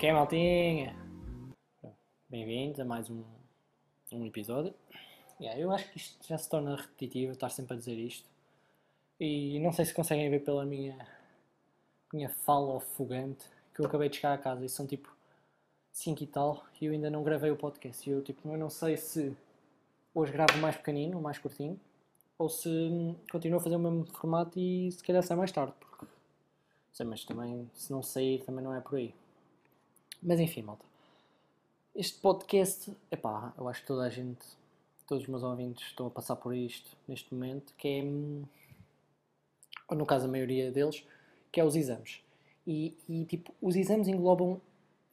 que 0.00 0.06
é, 0.06 0.14
maltinha? 0.14 0.96
Bem-vindos 2.26 2.80
a 2.80 2.86
mais 2.86 3.10
um, 3.10 3.22
um 4.10 4.24
episódio. 4.24 4.72
Yeah, 5.38 5.60
eu 5.60 5.70
acho 5.70 5.90
que 5.90 5.98
isto 5.98 6.26
já 6.26 6.38
se 6.38 6.48
torna 6.48 6.74
repetitivo, 6.74 7.32
estar 7.32 7.50
sempre 7.50 7.74
a 7.74 7.76
dizer 7.76 7.96
isto. 7.98 8.26
E 9.20 9.60
não 9.60 9.74
sei 9.74 9.84
se 9.84 9.92
conseguem 9.92 10.30
ver 10.30 10.42
pela 10.42 10.64
minha, 10.64 11.06
minha 12.14 12.30
fala 12.30 12.76
ofegante 12.76 13.44
que 13.74 13.82
eu 13.82 13.84
acabei 13.84 14.08
de 14.08 14.16
chegar 14.16 14.32
a 14.32 14.38
casa 14.38 14.64
e 14.64 14.70
são 14.70 14.86
tipo 14.86 15.14
5 15.92 16.22
e 16.22 16.26
tal 16.26 16.64
e 16.80 16.86
eu 16.86 16.92
ainda 16.92 17.10
não 17.10 17.22
gravei 17.22 17.50
o 17.50 17.56
podcast. 17.56 18.08
E 18.08 18.12
eu, 18.14 18.22
tipo, 18.22 18.48
eu 18.48 18.56
não 18.56 18.70
sei 18.70 18.96
se 18.96 19.36
hoje 20.14 20.32
gravo 20.32 20.56
mais 20.60 20.78
pequenino, 20.78 21.20
mais 21.20 21.36
curtinho, 21.36 21.78
ou 22.38 22.48
se 22.48 22.70
continuo 23.30 23.58
a 23.58 23.62
fazer 23.62 23.76
o 23.76 23.78
mesmo 23.78 24.06
formato 24.06 24.58
e 24.58 24.90
se 24.92 25.04
calhar 25.04 25.22
sai 25.22 25.36
mais 25.36 25.52
tarde. 25.52 25.74
Porque, 25.78 26.06
sei, 26.90 27.04
mas 27.04 27.22
também, 27.22 27.70
se 27.74 27.92
não 27.92 28.02
sair, 28.02 28.42
também 28.44 28.64
não 28.64 28.74
é 28.74 28.80
por 28.80 28.96
aí. 28.96 29.14
Mas 30.22 30.38
enfim, 30.38 30.62
malta. 30.62 30.84
Este 31.94 32.18
podcast, 32.20 32.92
epá, 33.10 33.54
eu 33.56 33.66
acho 33.68 33.80
que 33.80 33.86
toda 33.86 34.02
a 34.02 34.10
gente, 34.10 34.44
todos 35.06 35.22
os 35.24 35.28
meus 35.28 35.42
ouvintes 35.42 35.86
estão 35.86 36.06
a 36.06 36.10
passar 36.10 36.36
por 36.36 36.54
isto 36.54 36.94
neste 37.08 37.32
momento, 37.32 37.72
que 37.76 37.88
é, 37.88 38.02
ou 39.88 39.96
no 39.96 40.04
caso 40.04 40.26
a 40.26 40.28
maioria 40.28 40.70
deles, 40.70 41.04
que 41.50 41.58
é 41.58 41.64
os 41.64 41.74
exames. 41.74 42.22
E, 42.66 42.96
e 43.08 43.24
tipo, 43.24 43.54
os 43.62 43.74
exames 43.76 44.08
englobam 44.08 44.60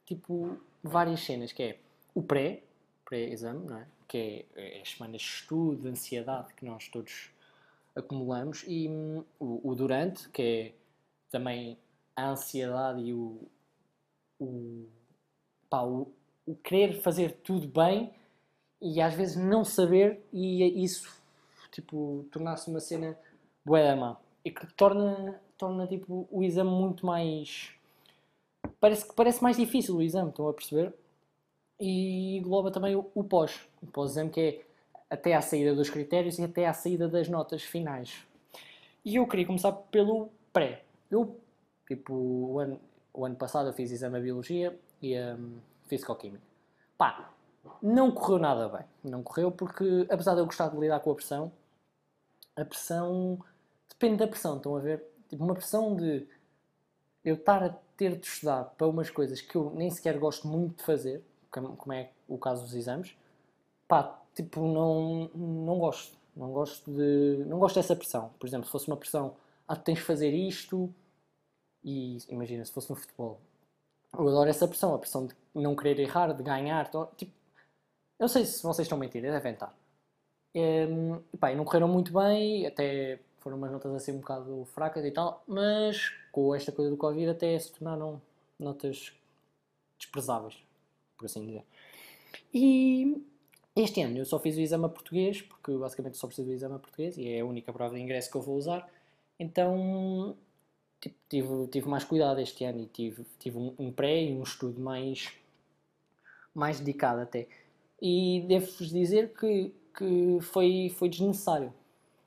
tipo 0.04 0.58
várias 0.82 1.20
cenas, 1.20 1.52
que 1.52 1.62
é 1.62 1.78
o 2.14 2.22
pré, 2.22 2.62
pré-exame, 3.04 3.66
não 3.66 3.78
é? 3.78 3.86
Que 4.06 4.46
é, 4.54 4.78
é 4.78 4.82
as 4.82 4.90
semanas 4.90 5.22
de 5.22 5.26
estudo, 5.26 5.82
de 5.82 5.88
ansiedade 5.88 6.52
que 6.52 6.66
nós 6.66 6.86
todos 6.88 7.30
acumulamos, 7.96 8.62
e 8.68 8.88
hum, 8.88 9.24
o, 9.40 9.70
o 9.70 9.74
durante, 9.74 10.28
que 10.28 10.42
é 10.42 10.72
também 11.30 11.78
a 12.14 12.30
ansiedade 12.30 13.00
e 13.00 13.14
o, 13.14 13.40
o 14.38 14.86
pá, 15.68 15.82
o, 15.82 16.10
o 16.46 16.54
querer 16.54 17.00
fazer 17.00 17.32
tudo 17.42 17.66
bem 17.68 18.10
e 18.80 19.00
às 19.00 19.14
vezes 19.14 19.36
não 19.36 19.64
saber 19.64 20.22
e 20.32 20.82
isso 20.82 21.16
tipo 21.70 22.26
tornar-se 22.30 22.70
uma 22.70 22.80
cena 22.80 23.16
bué 23.64 23.94
má. 23.94 24.16
E 24.44 24.50
que 24.50 24.66
torna 24.74 25.40
torna 25.56 25.86
tipo 25.86 26.28
o 26.30 26.42
exame 26.42 26.70
muito 26.70 27.04
mais 27.04 27.72
parece 28.80 29.06
que 29.06 29.14
parece 29.14 29.42
mais 29.42 29.56
difícil 29.56 29.96
o 29.96 30.02
exame 30.02 30.30
estão 30.30 30.48
a 30.48 30.54
perceber? 30.54 30.94
E 31.80 32.38
engloba 32.38 32.70
também 32.70 32.96
o, 32.96 33.10
o 33.14 33.24
pós 33.24 33.68
o 33.82 33.86
pós-exame 33.86 34.30
que 34.30 34.40
é 34.40 34.62
até 35.10 35.34
à 35.34 35.40
saída 35.40 35.74
dos 35.74 35.90
critérios 35.90 36.38
e 36.38 36.44
até 36.44 36.66
à 36.66 36.72
saída 36.72 37.08
das 37.08 37.28
notas 37.28 37.62
finais. 37.62 38.24
E 39.04 39.16
eu 39.16 39.26
queria 39.26 39.46
começar 39.46 39.72
pelo 39.72 40.28
pré. 40.52 40.84
Eu 41.10 41.36
tipo 41.86 42.14
o 42.14 42.58
ano, 42.58 42.80
o 43.12 43.24
ano 43.24 43.36
passado 43.36 43.68
eu 43.68 43.72
fiz 43.72 43.90
exame 43.90 44.18
de 44.18 44.24
biologia 44.24 44.78
e 45.02 45.18
um, 45.18 45.58
Fisicoquímica. 45.86 46.42
Pá, 46.96 47.30
não 47.82 48.10
correu 48.10 48.38
nada 48.38 48.68
bem. 48.68 48.86
Não 49.04 49.22
correu 49.22 49.50
porque, 49.50 50.06
apesar 50.10 50.34
de 50.34 50.40
eu 50.40 50.46
gostar 50.46 50.68
de 50.68 50.76
lidar 50.76 51.00
com 51.00 51.10
a 51.10 51.14
pressão, 51.14 51.52
a 52.56 52.64
pressão 52.64 53.38
depende 53.88 54.16
da 54.16 54.26
pressão, 54.26 54.56
estão 54.56 54.76
a 54.76 54.80
ver? 54.80 55.04
Tipo, 55.28 55.44
uma 55.44 55.54
pressão 55.54 55.94
de 55.94 56.26
eu 57.24 57.34
estar 57.34 57.62
a 57.62 57.70
ter 57.96 58.16
de 58.16 58.26
estudar 58.26 58.64
para 58.64 58.86
umas 58.86 59.10
coisas 59.10 59.40
que 59.40 59.56
eu 59.56 59.70
nem 59.74 59.90
sequer 59.90 60.18
gosto 60.18 60.46
muito 60.46 60.78
de 60.78 60.82
fazer, 60.84 61.22
como 61.50 61.92
é 61.92 62.10
o 62.26 62.38
caso 62.38 62.62
dos 62.62 62.74
exames, 62.74 63.16
pá, 63.86 64.20
tipo, 64.34 64.60
não, 64.66 65.30
não 65.34 65.78
gosto. 65.78 66.16
Não 66.36 66.52
gosto 66.52 66.88
de. 66.92 67.44
Não 67.46 67.58
gosto 67.58 67.74
dessa 67.74 67.96
pressão. 67.96 68.30
Por 68.38 68.46
exemplo, 68.46 68.66
se 68.66 68.70
fosse 68.70 68.86
uma 68.86 68.96
pressão, 68.96 69.34
ah, 69.66 69.74
tens 69.74 69.98
de 69.98 70.04
fazer 70.04 70.30
isto, 70.32 70.94
e 71.82 72.18
imagina, 72.28 72.64
se 72.64 72.72
fosse 72.72 72.88
no 72.90 72.94
futebol, 72.94 73.40
eu 74.12 74.28
adoro 74.28 74.50
essa 74.50 74.66
pressão, 74.68 74.94
a 74.94 74.98
pressão 74.98 75.26
de 75.26 75.34
não 75.54 75.74
querer 75.76 75.98
errar, 76.00 76.32
de 76.32 76.42
ganhar. 76.42 76.90
Tipo, 77.16 77.32
eu 78.18 78.24
não 78.24 78.28
sei 78.28 78.44
se 78.44 78.62
vocês 78.62 78.86
estão 78.86 78.98
mentindo, 78.98 79.26
devem 79.26 79.52
estar. 79.52 79.74
Ehm, 80.54 81.20
e, 81.32 81.36
pá, 81.36 81.54
não 81.54 81.64
correram 81.64 81.88
muito 81.88 82.12
bem, 82.12 82.66
até 82.66 83.20
foram 83.40 83.56
umas 83.56 83.70
notas 83.70 83.94
assim 83.94 84.12
um 84.12 84.20
bocado 84.20 84.64
fracas 84.66 85.04
e 85.04 85.10
tal, 85.10 85.42
mas 85.46 86.12
com 86.32 86.54
esta 86.54 86.72
coisa 86.72 86.90
do 86.90 86.96
Covid 86.96 87.30
até 87.30 87.58
se 87.58 87.72
tornaram 87.72 88.20
notas 88.58 89.12
desprezáveis, 89.98 90.62
por 91.16 91.26
assim 91.26 91.46
dizer. 91.46 91.64
E 92.52 93.24
este 93.76 94.02
ano 94.02 94.18
eu 94.18 94.24
só 94.24 94.38
fiz 94.38 94.56
o 94.56 94.60
exame 94.60 94.86
a 94.86 94.88
português, 94.88 95.42
porque 95.42 95.72
basicamente 95.76 96.16
só 96.16 96.26
preciso 96.26 96.48
do 96.48 96.54
exame 96.54 96.74
a 96.76 96.78
português 96.78 97.16
e 97.16 97.28
é 97.28 97.40
a 97.40 97.44
única 97.46 97.72
prova 97.72 97.94
de 97.94 98.00
ingresso 98.00 98.30
que 98.30 98.36
eu 98.36 98.42
vou 98.42 98.56
usar. 98.56 98.88
Então 99.38 100.36
tipo, 101.00 101.16
tive, 101.28 101.66
tive 101.68 101.88
mais 101.88 102.04
cuidado 102.04 102.40
este 102.40 102.64
ano 102.64 102.80
e 102.80 102.86
tive, 102.86 103.24
tive 103.38 103.58
um, 103.58 103.74
um 103.78 103.92
pré 103.92 104.24
e 104.24 104.32
um 104.32 104.42
estudo 104.42 104.80
mais, 104.80 105.32
mais 106.54 106.78
dedicado 106.78 107.20
até. 107.20 107.46
E 108.00 108.44
devo-vos 108.46 108.90
dizer 108.90 109.32
que, 109.34 109.72
que 109.96 110.38
foi, 110.40 110.92
foi 110.96 111.08
desnecessário. 111.08 111.72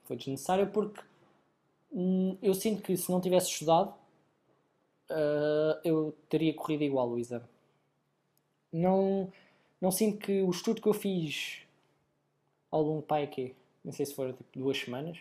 Foi 0.04 0.16
desnecessário 0.16 0.68
porque 0.68 1.02
hum, 1.92 2.38
eu 2.42 2.54
sinto 2.54 2.82
que 2.82 2.96
se 2.98 3.12
não 3.12 3.22
tivesse 3.22 3.50
estudado, 3.50 3.94
uh, 5.10 5.80
eu 5.84 6.16
teria 6.30 6.54
corrido 6.54 6.84
igual 6.84 7.10
o 7.10 7.20
exame. 7.20 7.46
Não, 8.72 9.32
não 9.80 9.92
sinto 9.92 10.18
que 10.18 10.42
o 10.42 10.50
estudo 10.50 10.82
que 10.82 10.88
eu 10.88 10.94
fiz 10.94 11.62
ao 12.70 12.82
longo, 12.82 13.02
pai, 13.02 13.28
que 13.28 13.54
não 13.84 13.92
sei 13.92 14.06
se 14.06 14.16
foram 14.16 14.34
tipo 14.34 14.58
duas 14.58 14.78
semanas, 14.78 15.18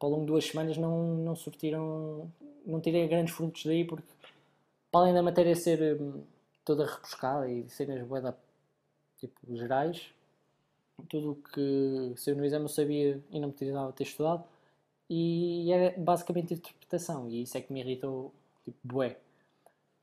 ao 0.00 0.10
longo 0.10 0.22
de 0.22 0.26
duas 0.28 0.44
semanas 0.44 0.76
não, 0.76 1.16
não 1.16 1.34
surtiram, 1.34 2.30
não 2.64 2.80
tirei 2.80 3.06
grandes 3.08 3.34
frutos 3.34 3.64
daí 3.64 3.84
porque 3.84 4.06
para 4.90 5.00
além 5.00 5.14
da 5.14 5.22
matéria 5.22 5.54
ser 5.54 6.00
hum, 6.00 6.22
toda 6.64 6.86
repuscada 6.86 7.50
e 7.50 7.68
cenas 7.68 8.06
boeda 8.06 8.36
tipo 9.18 9.56
gerais, 9.56 10.12
tudo 11.08 11.32
o 11.32 11.34
que 11.36 12.12
se 12.16 12.30
eu 12.30 12.36
no 12.36 12.44
exame 12.44 12.64
eu 12.64 12.68
sabia 12.68 13.22
e 13.30 13.40
não 13.40 13.50
precisava 13.50 13.92
ter 13.92 14.04
estudado 14.04 14.44
e 15.08 15.70
era 15.70 15.98
basicamente 15.98 16.54
interpretação 16.54 17.28
e 17.28 17.42
isso 17.42 17.56
é 17.56 17.60
que 17.60 17.72
me 17.72 17.80
irritou 17.80 18.32
tipo 18.64 18.78
bué. 18.82 19.18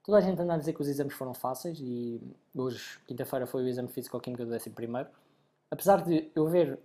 Toda 0.03 0.17
a 0.17 0.21
gente 0.21 0.41
anda 0.41 0.53
a 0.55 0.57
dizer 0.57 0.73
que 0.73 0.81
os 0.81 0.87
exames 0.87 1.13
foram 1.13 1.33
fáceis 1.33 1.79
e 1.79 2.21
hoje, 2.53 2.99
quinta-feira, 3.07 3.47
foi 3.47 3.63
o 3.63 3.67
exame 3.67 3.87
físico-química 3.87 4.45
do 4.45 4.53
11 4.53 4.69
primeiro. 4.71 5.07
Apesar 5.71 6.03
de 6.03 6.29
eu 6.35 6.45
ver 6.47 6.77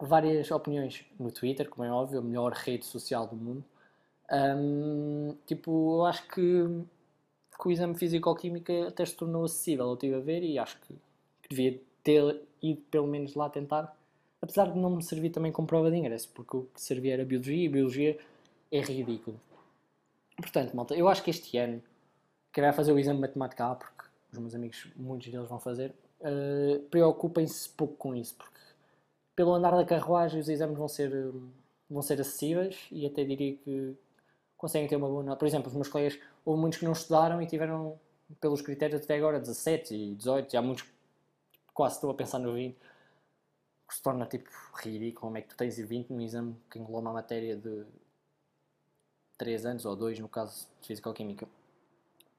várias 0.00 0.50
opiniões 0.50 1.04
no 1.18 1.30
Twitter, 1.30 1.68
como 1.68 1.84
é 1.84 1.90
óbvio, 1.90 2.18
a 2.18 2.22
melhor 2.22 2.52
rede 2.52 2.84
social 2.84 3.26
do 3.26 3.36
mundo. 3.36 3.64
Um, 4.30 5.36
tipo, 5.46 5.98
eu 5.98 6.06
acho 6.06 6.26
que, 6.28 6.84
que 7.60 7.68
o 7.68 7.70
exame 7.70 7.94
físico-química 7.94 8.88
até 8.88 9.04
se 9.04 9.14
tornou 9.14 9.44
acessível. 9.44 9.86
Eu 9.86 9.94
estive 9.94 10.14
a 10.14 10.20
ver 10.20 10.42
e 10.42 10.58
acho 10.58 10.78
que, 10.80 10.94
que 11.42 11.48
devia 11.48 11.80
ter 12.02 12.42
ido 12.62 12.80
pelo 12.90 13.06
menos 13.06 13.34
lá 13.34 13.48
tentar, 13.48 13.96
apesar 14.40 14.72
de 14.72 14.78
não 14.78 14.90
me 14.90 15.02
servir 15.02 15.30
também 15.30 15.52
como 15.52 15.66
prova 15.66 15.90
de 15.90 15.96
ingresso, 15.96 16.28
porque 16.34 16.56
o 16.56 16.62
que 16.74 16.80
servia 16.80 17.14
era 17.14 17.24
biologia 17.24 17.64
e 17.64 17.68
biologia 17.68 18.18
é 18.70 18.80
ridículo. 18.80 19.40
Portanto, 20.36 20.74
malta, 20.74 20.94
eu 20.94 21.08
acho 21.08 21.22
que 21.22 21.30
este 21.30 21.56
ano 21.56 21.82
queria 22.52 22.72
fazer 22.72 22.92
o 22.92 22.98
exame 22.98 23.18
de 23.18 23.22
matemática 23.22 23.66
A, 23.66 23.74
porque 23.74 24.04
os 24.32 24.38
meus 24.38 24.54
amigos, 24.54 24.88
muitos 24.96 25.28
deles 25.28 25.48
vão 25.48 25.60
fazer, 25.60 25.94
uh, 26.20 26.80
preocupem-se 26.90 27.68
pouco 27.70 27.94
com 27.94 28.14
isso, 28.14 28.34
porque 28.34 28.53
pelo 29.34 29.54
andar 29.54 29.72
da 29.76 29.84
carruagem 29.84 30.40
os 30.40 30.48
exames 30.48 30.76
vão 30.76 30.88
ser, 30.88 31.10
vão 31.88 32.02
ser 32.02 32.20
acessíveis 32.20 32.86
e 32.90 33.06
até 33.06 33.24
diria 33.24 33.56
que 33.56 33.96
conseguem 34.56 34.88
ter 34.88 34.96
uma 34.96 35.08
boa 35.08 35.22
nota. 35.22 35.38
Por 35.38 35.46
exemplo, 35.46 35.68
os 35.68 35.74
meus 35.74 35.88
colegas, 35.88 36.18
houve 36.44 36.60
muitos 36.60 36.78
que 36.78 36.84
não 36.84 36.92
estudaram 36.92 37.42
e 37.42 37.46
tiveram, 37.46 37.98
pelos 38.40 38.62
critérios 38.62 39.02
até 39.02 39.16
agora, 39.16 39.40
17 39.40 39.94
e 39.94 40.14
18, 40.14 40.54
e 40.54 40.56
há 40.56 40.62
muitos 40.62 40.84
que 40.84 40.90
quase 41.72 41.96
estou 41.96 42.10
a 42.10 42.14
pensar 42.14 42.38
no 42.38 42.54
20, 42.54 42.76
que 43.86 43.94
se 43.94 44.02
torna 44.02 44.26
tipo 44.26 44.48
ridículo, 44.76 45.26
como 45.26 45.36
é 45.36 45.42
que 45.42 45.48
tu 45.48 45.56
tens 45.56 45.76
20 45.76 46.10
num 46.10 46.20
exame 46.20 46.56
que 46.70 46.78
engloba 46.78 47.00
uma 47.00 47.12
matéria 47.12 47.56
de 47.56 47.84
3 49.36 49.66
anos, 49.66 49.84
ou 49.84 49.94
2 49.96 50.20
no 50.20 50.28
caso 50.28 50.66
de 50.80 50.86
Física-Química. 50.86 51.46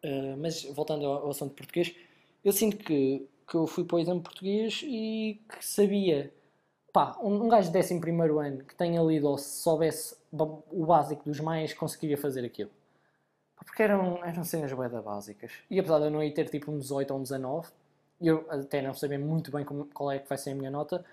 Uh, 0.04 0.38
mas 0.38 0.64
voltando 0.64 1.06
ao, 1.06 1.24
ao 1.24 1.30
assunto 1.30 1.54
português, 1.54 1.96
eu 2.44 2.54
sinto 2.54 2.78
que, 2.78 3.28
que 3.48 3.56
eu 3.56 3.68
fui 3.68 3.84
para 3.84 3.98
o 3.98 4.00
exame 4.00 4.22
português 4.22 4.82
e 4.84 5.42
que 5.50 5.66
sabia 5.66 6.34
pá, 6.96 7.18
um, 7.22 7.44
um 7.44 7.50
gajo 7.50 7.70
de 7.70 7.78
11 7.78 7.94
ano 8.40 8.64
que 8.64 8.74
tenha 8.74 9.02
lido 9.02 9.28
ou 9.28 9.38
se 9.38 9.62
soubesse 9.62 10.16
o 10.32 10.86
básico 10.86 11.26
dos 11.26 11.42
mais 11.42 11.74
conseguiria 11.74 12.18
fazer 12.18 12.46
aquilo. 12.46 12.72
Porque 13.66 13.84
eram, 13.84 14.24
eram 14.24 14.46
cenas 14.46 14.72
boedas 14.72 15.04
básicas. 15.04 15.52
E 15.70 15.78
apesar 15.78 16.00
de 16.00 16.06
eu 16.06 16.10
não 16.10 16.24
ir 16.24 16.32
ter 16.32 16.48
tipo 16.50 16.72
um 16.72 16.80
18 16.80 17.12
ou 17.12 17.20
um 17.20 17.24
19, 17.24 17.68
e 18.22 18.28
eu 18.30 18.46
até 18.50 18.82
não 18.82 18.94
saber 18.94 19.18
muito 19.18 19.52
bem 19.52 19.66
como, 19.66 19.88
qual 19.88 20.10
é 20.10 20.20
que 20.20 20.30
vai 20.30 20.38
ser 20.38 20.52
a 20.52 20.56
minha 20.56 20.72
nota, 20.72 21.04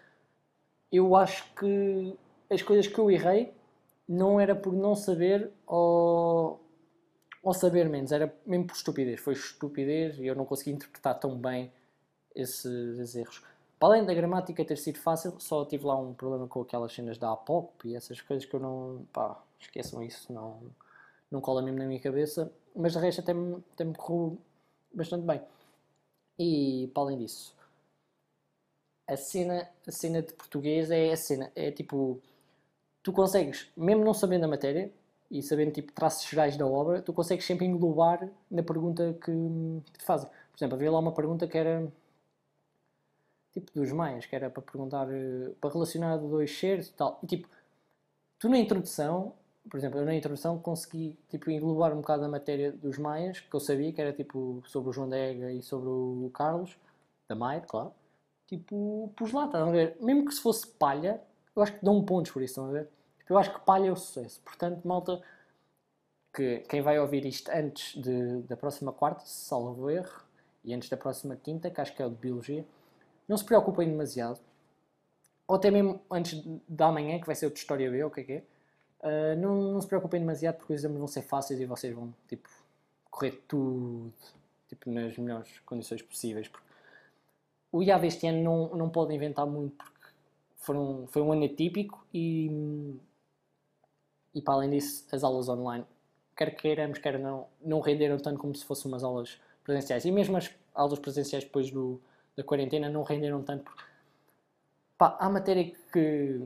eu 0.93 1.17
acho 1.17 1.53
que 1.55 2.17
as 2.49 2.63
coisas 2.63 2.87
que 2.87 2.99
eu 3.01 3.11
errei 3.11 3.53
não 4.09 4.39
era 4.39 4.55
por 4.55 4.73
não 4.73 4.95
saber 4.95 5.51
ou, 5.67 6.61
ou 7.43 7.53
saber 7.53 7.89
menos, 7.89 8.13
era 8.13 8.33
mesmo 8.47 8.69
por 8.69 8.77
estupidez. 8.77 9.19
Foi 9.19 9.33
estupidez 9.33 10.17
e 10.21 10.27
eu 10.29 10.37
não 10.37 10.45
consegui 10.45 10.71
interpretar 10.71 11.19
tão 11.19 11.37
bem 11.37 11.73
esses, 12.37 13.01
esses 13.01 13.17
erros. 13.17 13.52
Para 13.83 13.95
além 13.95 14.05
da 14.05 14.15
gramática 14.15 14.65
ter 14.65 14.79
sido 14.79 15.01
fácil, 15.01 15.35
só 15.41 15.65
tive 15.65 15.85
lá 15.87 15.97
um 15.97 16.15
problema 16.15 16.47
com 16.47 16.61
aquelas 16.61 16.93
cenas 16.93 17.19
da 17.19 17.33
APOP 17.33 17.89
e 17.89 17.97
essas 17.97 18.21
coisas 18.21 18.47
que 18.47 18.55
eu 18.55 18.61
não. 18.61 19.05
pá, 19.13 19.43
esqueçam 19.59 20.01
isso, 20.05 20.33
não, 20.33 20.63
não 21.29 21.41
cola 21.41 21.61
mesmo 21.61 21.81
na 21.81 21.87
minha 21.87 21.99
cabeça. 21.99 22.53
Mas 22.77 22.93
de 22.93 23.01
resto 23.01 23.23
até 23.23 23.35
me, 23.35 23.57
até 23.75 23.83
me 23.83 23.93
correu 23.93 24.39
bastante 24.95 25.27
bem. 25.27 25.43
E 26.39 26.93
para 26.95 27.03
além 27.03 27.19
disso, 27.19 27.57
a 29.05 29.17
cena, 29.17 29.69
a 29.85 29.91
cena 29.91 30.23
de 30.23 30.33
português 30.33 30.89
é 30.93 31.11
a 31.11 31.17
cena, 31.17 31.51
é 31.57 31.73
tipo, 31.73 32.21
tu 33.03 33.13
consegues, 33.13 33.69
mesmo 33.77 34.05
não 34.05 34.15
sabendo 34.15 34.45
a 34.45 34.49
matéria 34.49 34.93
e 35.29 35.43
sabendo 35.43 35.73
tipo 35.73 35.91
traços 35.91 36.31
gerais 36.31 36.57
da 36.57 36.65
obra, 36.65 37.03
tu 37.03 37.13
consegues 37.13 37.45
sempre 37.45 37.67
englobar 37.67 38.31
na 38.49 38.63
pergunta 38.63 39.13
que 39.25 39.33
te 39.99 40.05
fazem. 40.05 40.29
Por 40.53 40.59
exemplo, 40.59 40.77
havia 40.77 40.93
lá 40.93 41.01
uma 41.01 41.13
pergunta 41.13 41.49
que 41.49 41.59
era 41.59 41.91
tipo 43.53 43.71
dos 43.75 43.93
maias, 43.93 44.27
que 44.27 44.35
era 44.35 44.51
para 44.51 44.63
perguntar, 44.63 45.09
eh, 45.11 45.53
para 45.61 45.71
relacionar 45.73 46.17
dois 46.17 46.57
seres 46.59 46.89
e 46.89 46.93
tal. 46.93 47.19
E 47.23 47.27
tipo, 47.27 47.49
tu 48.39 48.49
na 48.49 48.59
introdução, 48.59 49.35
por 49.71 49.77
exemplo, 49.77 50.01
eu 50.01 50.05
na 50.05 50.15
introdução 50.15 50.59
consegui 50.59 51.17
tipo 51.29 51.51
englobar 51.51 51.93
um 51.93 52.01
bocado 52.01 52.25
a 52.25 52.29
matéria 52.29 52.73
dos 52.73 52.99
maias, 52.99 53.41
que 53.41 53.55
eu 53.55 53.61
sabia 53.61 53.93
que 53.93 54.01
era 54.01 54.13
tipo 54.13 54.63
sobre 54.67 54.91
o 54.91 54.93
João 54.93 55.09
Dega 55.09 55.53
e 55.53 55.63
sobre 55.63 55.89
o 55.89 56.31
Carlos, 56.35 56.77
da 57.29 57.35
Maia, 57.35 57.61
claro. 57.61 57.93
Tipo, 58.47 59.13
pus 59.17 59.33
lá, 59.33 59.47
estão 59.47 59.69
a 59.69 59.73
ver? 59.73 59.97
Mesmo 60.01 60.27
que 60.27 60.35
se 60.35 60.41
fosse 60.43 60.67
palha, 60.67 61.21
eu 61.57 61.63
acho 61.63 61.73
que 61.79 61.85
dão 61.85 62.05
pontos 62.05 62.33
por 62.33 62.43
isso, 62.43 62.53
estão 62.53 62.67
a 62.67 62.73
ver? 62.73 62.89
Tipo, 63.19 63.35
eu 63.35 63.39
acho 63.39 63.53
que 63.55 63.61
palha 63.61 63.87
é 63.89 63.93
o 63.93 63.97
sucesso. 63.97 64.41
Portanto, 64.45 64.87
malta, 64.87 65.23
que 66.35 66.59
quem 66.69 66.83
vai 66.83 66.99
ouvir 66.99 67.25
isto 67.27 67.51
antes 67.51 68.01
de, 68.01 68.43
da 68.43 68.57
próxima 68.57 68.93
quarta, 68.93 69.23
salvo 69.25 69.91
erro, 69.91 70.23
e 70.65 70.75
antes 70.75 70.89
da 70.89 70.97
próxima 70.97 71.37
quinta, 71.37 71.71
que 71.71 71.81
acho 71.81 71.95
que 71.95 72.03
é 72.03 72.07
o 72.07 72.11
de 72.11 72.17
Biologia, 72.17 72.65
não 73.29 73.37
se 73.37 73.45
preocupem 73.45 73.89
demasiado. 73.89 74.41
Ou 75.47 75.57
até 75.57 75.71
mesmo 75.71 76.01
antes 76.11 76.43
da 76.69 76.91
manhã, 76.91 77.21
que 77.21 77.27
vai 77.27 77.35
ser 77.35 77.47
o 77.47 77.51
de 77.51 77.59
História 77.59 77.91
B, 77.91 78.03
ou 78.03 78.11
o 78.11 78.13
que 78.13 78.21
é 78.21 78.25
que 78.25 78.33
é. 78.33 78.45
Uh, 79.01 79.37
não, 79.41 79.73
não, 79.73 79.81
se 79.81 79.87
preocupem 79.87 80.21
demasiado 80.21 80.57
porque 80.59 80.73
os 80.73 80.81
exames 80.81 80.99
vão 80.99 81.09
ser 81.09 81.23
fáceis 81.23 81.61
e 81.61 81.67
vocês 81.67 81.93
vão, 81.95 82.15
tipo, 82.29 82.49
correr 83.11 83.33
tudo, 83.49 84.13
tipo, 84.69 84.91
nas 84.91 85.17
melhores 85.19 85.59
condições 85.67 86.03
possíveis. 86.03 86.51
O 87.73 87.83
IAV 87.83 88.07
este 88.07 88.27
ano 88.29 88.43
não, 88.43 88.77
não 88.77 88.89
pode 88.91 89.15
inventar 89.15 89.47
muito 89.47 89.77
porque 89.77 90.09
foram, 90.57 91.07
foi 91.09 91.21
um 91.23 91.33
ano 91.33 91.45
atípico 91.45 92.07
e, 92.15 92.97
e 94.35 94.41
para 94.41 94.55
além 94.55 94.71
disso, 94.71 95.05
as 95.11 95.25
aulas 95.25 95.49
online, 95.49 95.85
quer 96.37 96.55
queiramos, 96.55 96.99
quer 96.99 97.19
não, 97.19 97.49
não 97.61 97.81
renderam 97.81 98.19
tanto 98.19 98.39
como 98.39 98.55
se 98.55 98.65
fossem 98.65 98.91
umas 98.91 99.03
aulas 99.03 99.41
presenciais. 99.65 100.05
E 100.05 100.11
mesmo 100.13 100.37
as 100.37 100.51
aulas 100.75 100.99
presenciais 100.99 101.45
depois 101.45 101.71
do, 101.71 102.01
da 102.37 102.43
quarentena 102.43 102.89
não 102.89 103.03
renderam 103.03 103.43
tanto. 103.43 103.65
Porque, 103.65 103.83
pá, 104.97 105.17
há 105.19 105.29
matéria 105.29 105.73
que 105.93 106.41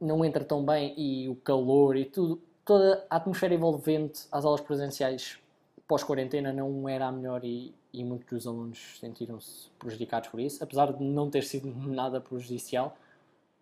não 0.00 0.24
entra 0.24 0.44
tão 0.44 0.64
bem 0.64 0.94
e 0.98 1.28
o 1.28 1.36
calor 1.36 1.96
e 1.96 2.04
tudo, 2.04 2.42
toda 2.64 3.06
a 3.08 3.16
atmosfera 3.16 3.54
envolvente 3.54 4.26
às 4.30 4.44
aulas 4.44 4.60
presenciais 4.60 5.38
pós-quarentena 5.86 6.52
não 6.52 6.88
era 6.88 7.06
a 7.06 7.12
melhor 7.12 7.44
e, 7.44 7.74
e 7.92 8.04
muitos 8.04 8.28
dos 8.28 8.46
alunos 8.46 8.98
sentiram-se 8.98 9.68
prejudicados 9.78 10.28
por 10.28 10.40
isso, 10.40 10.62
apesar 10.62 10.92
de 10.92 11.02
não 11.02 11.30
ter 11.30 11.42
sido 11.42 11.68
nada 11.88 12.20
prejudicial. 12.20 12.96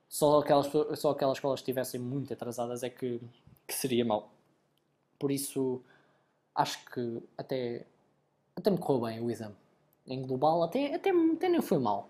Só 0.08 0.40
aquelas, 0.40 0.68
só 0.98 1.10
aquelas 1.10 1.38
escolas 1.38 1.60
que 1.60 1.64
estivessem 1.64 2.00
muito 2.00 2.32
atrasadas 2.32 2.82
é 2.82 2.90
que, 2.90 3.20
que 3.66 3.74
seria 3.74 4.04
mau. 4.04 4.30
Por 5.18 5.30
isso, 5.30 5.80
acho 6.54 6.84
que 6.86 7.22
até, 7.38 7.86
até 8.56 8.70
me 8.70 8.78
correu 8.78 9.02
bem 9.02 9.20
o 9.20 9.30
exame 9.30 9.54
em 10.10 10.22
global, 10.22 10.62
até, 10.62 10.94
até, 10.94 11.10
até 11.10 11.48
nem 11.48 11.62
foi 11.62 11.78
mal. 11.78 12.08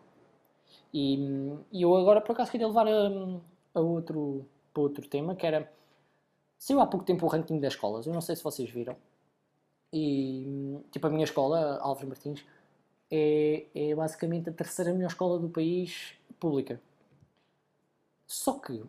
E, 0.93 1.17
e 1.73 1.83
eu 1.83 1.97
agora 1.97 2.21
por 2.21 2.33
acaso 2.33 2.51
queria 2.51 2.67
levar 2.67 2.87
a, 2.89 3.41
a 3.75 3.81
outro, 3.81 4.47
para 4.73 4.83
outro 4.83 5.07
tema 5.09 5.35
que 5.37 5.47
era. 5.47 5.71
Saiu 6.59 6.81
há 6.81 6.87
pouco 6.87 7.07
tempo 7.07 7.25
o 7.27 7.29
ranking 7.29 7.59
das 7.61 7.75
escolas, 7.75 8.07
eu 8.07 8.13
não 8.13 8.21
sei 8.21 8.37
se 8.37 8.45
vocês 8.45 8.69
viram. 8.71 8.97
E 9.93 10.79
tipo, 10.91 11.07
a 11.07 11.11
minha 11.11 11.25
escola, 11.25 11.79
Álvares 11.81 12.09
Martins, 12.09 12.45
é, 13.11 13.67
é 13.75 13.95
basicamente 13.95 14.51
a 14.51 14.53
terceira 14.53 14.93
melhor 14.93 15.09
escola 15.09 15.39
do 15.39 15.49
país 15.49 16.15
pública. 16.39 16.81
Só 18.27 18.55
que 18.55 18.83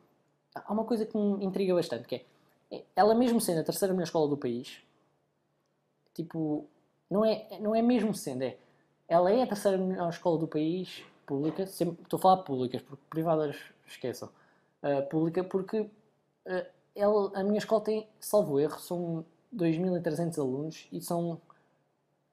há 0.54 0.72
uma 0.72 0.86
coisa 0.86 1.06
que 1.06 1.18
me 1.18 1.44
intriga 1.46 1.74
bastante, 1.74 2.08
que 2.08 2.16
é 2.16 2.84
ela 2.96 3.16
mesmo 3.16 3.42
sendo 3.42 3.62
a 3.62 3.64
terceira 3.64 3.94
melhor 3.94 4.06
escola 4.06 4.28
do 4.28 4.38
país, 4.38 4.82
tipo, 6.14 6.66
não 7.10 7.26
é, 7.26 7.60
não 7.60 7.76
é 7.76 7.82
mesmo 7.82 8.14
sendo, 8.14 8.44
é 8.44 8.58
ela 9.12 9.30
é 9.30 9.44
a 9.44 9.48
terceira 9.48 9.78
melhor 9.78 10.10
escola 10.10 10.38
do 10.38 10.48
país, 10.48 11.04
pública, 11.26 11.68
sempre, 11.68 12.02
estou 12.02 12.18
a 12.18 12.22
falar 12.22 12.38
públicas, 12.44 12.82
porque 12.82 13.04
privadas 13.10 13.58
esqueçam. 13.86 14.30
Uh, 14.82 15.06
pública 15.10 15.44
porque 15.44 15.82
uh, 15.82 16.66
ela, 16.96 17.38
a 17.38 17.44
minha 17.44 17.58
escola 17.58 17.82
tem, 17.82 18.08
salvo 18.22 18.58
erro, 18.58 18.80
são 18.80 19.26
2.300 19.54 20.40
alunos 20.40 20.88
e 20.94 21.02
são 21.02 21.42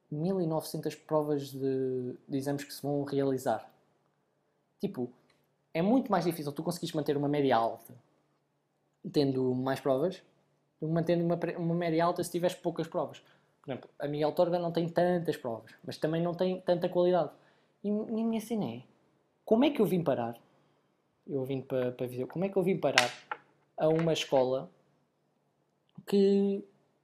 1.900 0.09 0.97
provas 1.05 1.51
de, 1.51 2.15
de 2.25 2.37
exames 2.37 2.63
que 2.63 2.73
se 2.73 2.81
vão 2.81 3.03
realizar. 3.03 3.69
Tipo, 4.79 5.11
é 5.73 5.81
muito 5.81 6.09
mais 6.09 6.23
difícil 6.23 6.53
tu 6.53 6.63
conseguires 6.63 6.95
manter 6.95 7.17
uma 7.17 7.27
média 7.27 7.57
alta 7.57 7.93
tendo 9.11 9.53
mais 9.53 9.81
provas 9.81 10.23
do 10.79 10.87
que 10.87 10.93
mantendo 10.93 11.25
uma, 11.25 11.37
uma 11.57 11.75
média 11.75 12.05
alta 12.05 12.23
se 12.23 12.31
tiveres 12.31 12.55
poucas 12.55 12.87
provas. 12.87 13.21
Por 13.69 13.73
exemplo, 13.73 13.89
a 13.99 14.07
Miguel 14.07 14.31
Torga 14.31 14.57
não 14.57 14.71
tem 14.71 14.89
tantas 14.89 15.37
provas, 15.37 15.71
mas 15.85 15.95
também 15.95 16.23
não 16.23 16.33
tem 16.33 16.59
tanta 16.61 16.89
qualidade. 16.89 17.29
E, 17.83 17.91
a 17.91 17.93
minha 17.93 18.41
cena 18.41 18.65
é, 18.65 18.81
como 19.45 19.63
é 19.63 19.69
que 19.69 19.79
eu 19.79 19.85
vim 19.85 20.03
parar? 20.03 20.35
Eu 21.27 21.45
vim 21.45 21.61
para, 21.61 21.91
para 21.91 22.07
Viseu. 22.07 22.27
Como 22.27 22.43
é 22.45 22.49
que 22.49 22.57
eu 22.57 22.63
vim 22.63 22.79
parar 22.79 23.13
a 23.77 23.87
uma 23.87 24.11
escola 24.11 24.71
que 26.07 26.63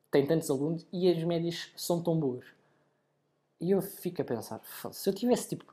tem 0.10 0.26
tantos 0.26 0.50
alunos 0.50 0.88
e 0.92 1.08
as 1.08 1.24
médias 1.24 1.72
são 1.76 2.02
tão 2.02 2.20
boas? 2.20 2.46
E 3.62 3.70
eu 3.70 3.80
fico 3.80 4.24
a 4.24 4.26
pensar, 4.26 4.60
se 4.92 5.08
eu 5.08 5.14
tivesse 5.14 5.50
tipo, 5.50 5.72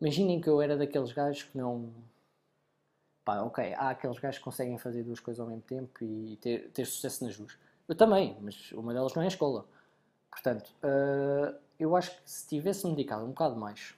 imaginem 0.00 0.40
que 0.40 0.48
eu 0.48 0.60
era 0.60 0.76
daqueles 0.76 1.12
gajos 1.12 1.44
que 1.44 1.56
não. 1.56 1.94
Pá, 3.24 3.40
ok, 3.42 3.72
há 3.74 3.90
aqueles 3.90 4.18
gajos 4.18 4.38
que 4.38 4.44
conseguem 4.44 4.78
fazer 4.78 5.04
duas 5.04 5.20
coisas 5.20 5.38
ao 5.38 5.46
mesmo 5.46 5.62
tempo 5.62 6.04
e 6.04 6.36
ter, 6.38 6.70
ter 6.70 6.86
sucesso 6.86 7.24
nas 7.24 7.36
duas. 7.38 7.56
Eu 7.86 7.94
também, 7.94 8.36
mas 8.40 8.72
uma 8.72 8.92
delas 8.92 9.14
não 9.14 9.22
é 9.22 9.26
a 9.26 9.28
escola. 9.28 9.64
Portanto, 10.38 10.72
uh, 10.84 11.58
eu 11.80 11.96
acho 11.96 12.12
que 12.12 12.30
se 12.30 12.46
tivesse-me 12.46 12.94
dedicado 12.94 13.24
um 13.24 13.30
bocado 13.30 13.56
mais 13.56 13.92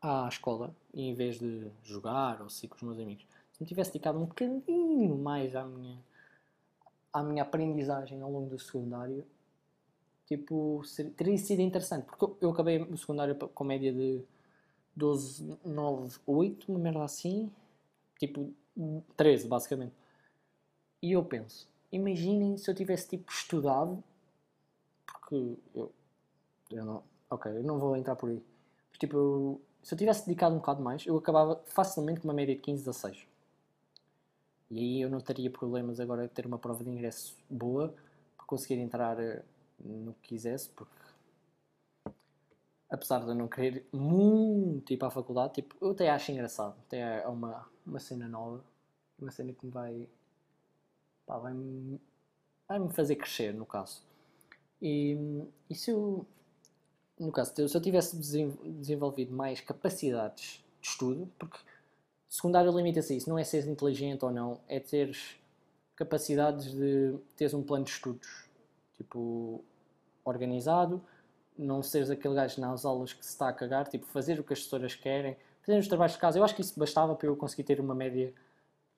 à 0.00 0.26
escola, 0.26 0.74
em 0.94 1.12
vez 1.12 1.38
de 1.38 1.70
jogar 1.82 2.40
ou 2.40 2.48
sair 2.48 2.68
com 2.68 2.76
os 2.76 2.82
meus 2.82 2.98
amigos, 2.98 3.26
se 3.52 3.62
me 3.62 3.68
tivesse 3.68 3.92
dedicado 3.92 4.18
um 4.18 4.24
bocadinho 4.24 5.18
mais 5.18 5.54
à 5.54 5.66
minha, 5.66 5.98
à 7.12 7.22
minha 7.22 7.42
aprendizagem 7.42 8.22
ao 8.22 8.32
longo 8.32 8.48
do 8.48 8.58
secundário, 8.58 9.22
tipo, 10.26 10.80
teria 11.14 11.36
sido 11.36 11.60
interessante. 11.60 12.06
Porque 12.06 12.24
eu, 12.24 12.38
eu 12.40 12.50
acabei 12.50 12.80
o 12.80 12.96
secundário 12.96 13.34
com 13.36 13.64
média 13.64 13.92
de 13.92 14.24
12, 14.96 15.58
9, 15.62 16.20
8, 16.26 16.72
uma 16.72 16.78
merda 16.78 17.04
assim, 17.04 17.52
tipo, 18.18 18.50
13 19.14 19.46
basicamente. 19.46 19.92
E 21.02 21.12
eu 21.12 21.22
penso, 21.22 21.68
imaginem 21.92 22.56
se 22.56 22.70
eu 22.70 22.74
tivesse 22.74 23.10
tipo 23.10 23.30
estudado 23.30 24.02
porque 25.28 25.58
eu, 25.74 25.92
eu 26.70 26.84
não. 26.84 27.02
Ok, 27.28 27.52
eu 27.52 27.62
não 27.62 27.78
vou 27.78 27.94
entrar 27.96 28.16
por 28.16 28.30
aí. 28.30 28.42
Mas, 28.88 28.98
tipo, 28.98 29.16
eu, 29.16 29.60
se 29.82 29.92
eu 29.94 29.98
tivesse 29.98 30.26
dedicado 30.26 30.54
um 30.54 30.58
bocado 30.58 30.82
mais, 30.82 31.06
eu 31.06 31.16
acabava 31.18 31.62
facilmente 31.66 32.20
com 32.20 32.28
uma 32.28 32.34
média 32.34 32.54
de 32.54 32.62
15, 32.62 32.84
16. 32.84 33.26
E 34.70 34.78
aí 34.78 35.00
eu 35.02 35.10
não 35.10 35.20
teria 35.20 35.50
problemas 35.50 36.00
agora 36.00 36.22
de 36.22 36.34
ter 36.34 36.46
uma 36.46 36.58
prova 36.58 36.82
de 36.82 36.90
ingresso 36.90 37.36
boa 37.48 37.94
para 38.36 38.46
conseguir 38.46 38.74
entrar 38.80 39.18
eh, 39.20 39.42
no 39.80 40.14
que 40.14 40.28
quisesse, 40.30 40.68
porque 40.70 40.92
apesar 42.90 43.20
de 43.20 43.28
eu 43.28 43.34
não 43.34 43.48
querer 43.48 43.86
muito 43.92 44.92
ir 44.92 44.96
para 44.96 45.08
a 45.08 45.10
faculdade, 45.10 45.54
tipo, 45.54 45.76
eu 45.80 45.90
até 45.92 46.10
acho 46.10 46.32
engraçado. 46.32 46.74
Até 46.86 47.22
é 47.22 47.28
uma, 47.28 47.66
uma 47.86 47.98
cena 48.00 48.28
nova, 48.28 48.64
uma 49.18 49.30
cena 49.30 49.52
que 49.52 49.66
me 49.66 49.72
vai. 49.72 50.08
Pá, 51.26 51.38
vai-me 51.38 52.00
vai 52.68 52.78
-me 52.78 52.90
fazer 52.90 53.16
crescer, 53.16 53.54
no 53.54 53.66
caso. 53.66 54.07
E, 54.80 55.16
e 55.68 55.74
se 55.74 55.90
eu, 55.90 56.26
no 57.18 57.32
caso, 57.32 57.52
se 57.68 57.76
eu 57.76 57.80
tivesse 57.80 58.16
desenvolvido 58.16 59.34
mais 59.34 59.60
capacidades 59.60 60.64
de 60.80 60.88
estudo, 60.88 61.28
porque 61.38 61.58
secundário 62.28 62.70
limita-se 62.70 63.12
a 63.12 63.16
isso, 63.16 63.28
não 63.28 63.38
é 63.38 63.44
ser 63.44 63.66
inteligente 63.66 64.24
ou 64.24 64.30
não, 64.30 64.60
é 64.68 64.78
teres 64.78 65.36
capacidades 65.96 66.72
de 66.72 67.16
teres 67.36 67.54
um 67.54 67.62
plano 67.62 67.84
de 67.84 67.90
estudos, 67.90 68.46
tipo, 68.96 69.64
organizado, 70.24 71.02
não 71.56 71.82
seres 71.82 72.08
aquele 72.08 72.34
gajo 72.34 72.60
nas 72.60 72.84
aulas 72.84 73.12
que 73.12 73.24
se 73.24 73.32
está 73.32 73.48
a 73.48 73.52
cagar, 73.52 73.88
tipo, 73.88 74.06
fazer 74.06 74.38
o 74.38 74.44
que 74.44 74.52
as 74.52 74.60
professoras 74.60 74.94
querem, 74.94 75.36
fazer 75.62 75.78
os 75.78 75.88
trabalhos 75.88 76.12
de 76.12 76.20
casa. 76.20 76.38
Eu 76.38 76.44
acho 76.44 76.54
que 76.54 76.60
isso 76.60 76.78
bastava 76.78 77.16
para 77.16 77.26
eu 77.26 77.36
conseguir 77.36 77.64
ter 77.64 77.80
uma 77.80 77.94
média 77.94 78.32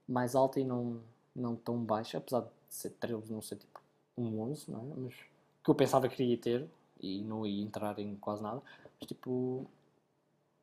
mais 0.06 0.34
alta 0.34 0.60
e 0.60 0.64
não, 0.64 1.00
não 1.34 1.56
tão 1.56 1.82
baixa, 1.82 2.18
apesar 2.18 2.42
de 2.42 2.48
ser 2.68 2.90
13, 2.90 3.32
não 3.32 3.40
sei, 3.40 3.56
tipo, 3.56 3.80
um 4.18 4.40
11, 4.42 4.70
não 4.70 4.80
é? 4.80 4.94
Mas 4.96 5.14
que 5.64 5.70
eu 5.70 5.74
pensava 5.74 6.08
que 6.08 6.22
iria 6.22 6.36
ter 6.38 6.66
e 7.00 7.22
não 7.22 7.46
ia 7.46 7.62
entrar 7.62 7.98
em 7.98 8.16
quase 8.16 8.42
nada. 8.42 8.62
Mas 8.98 9.08
tipo, 9.08 9.66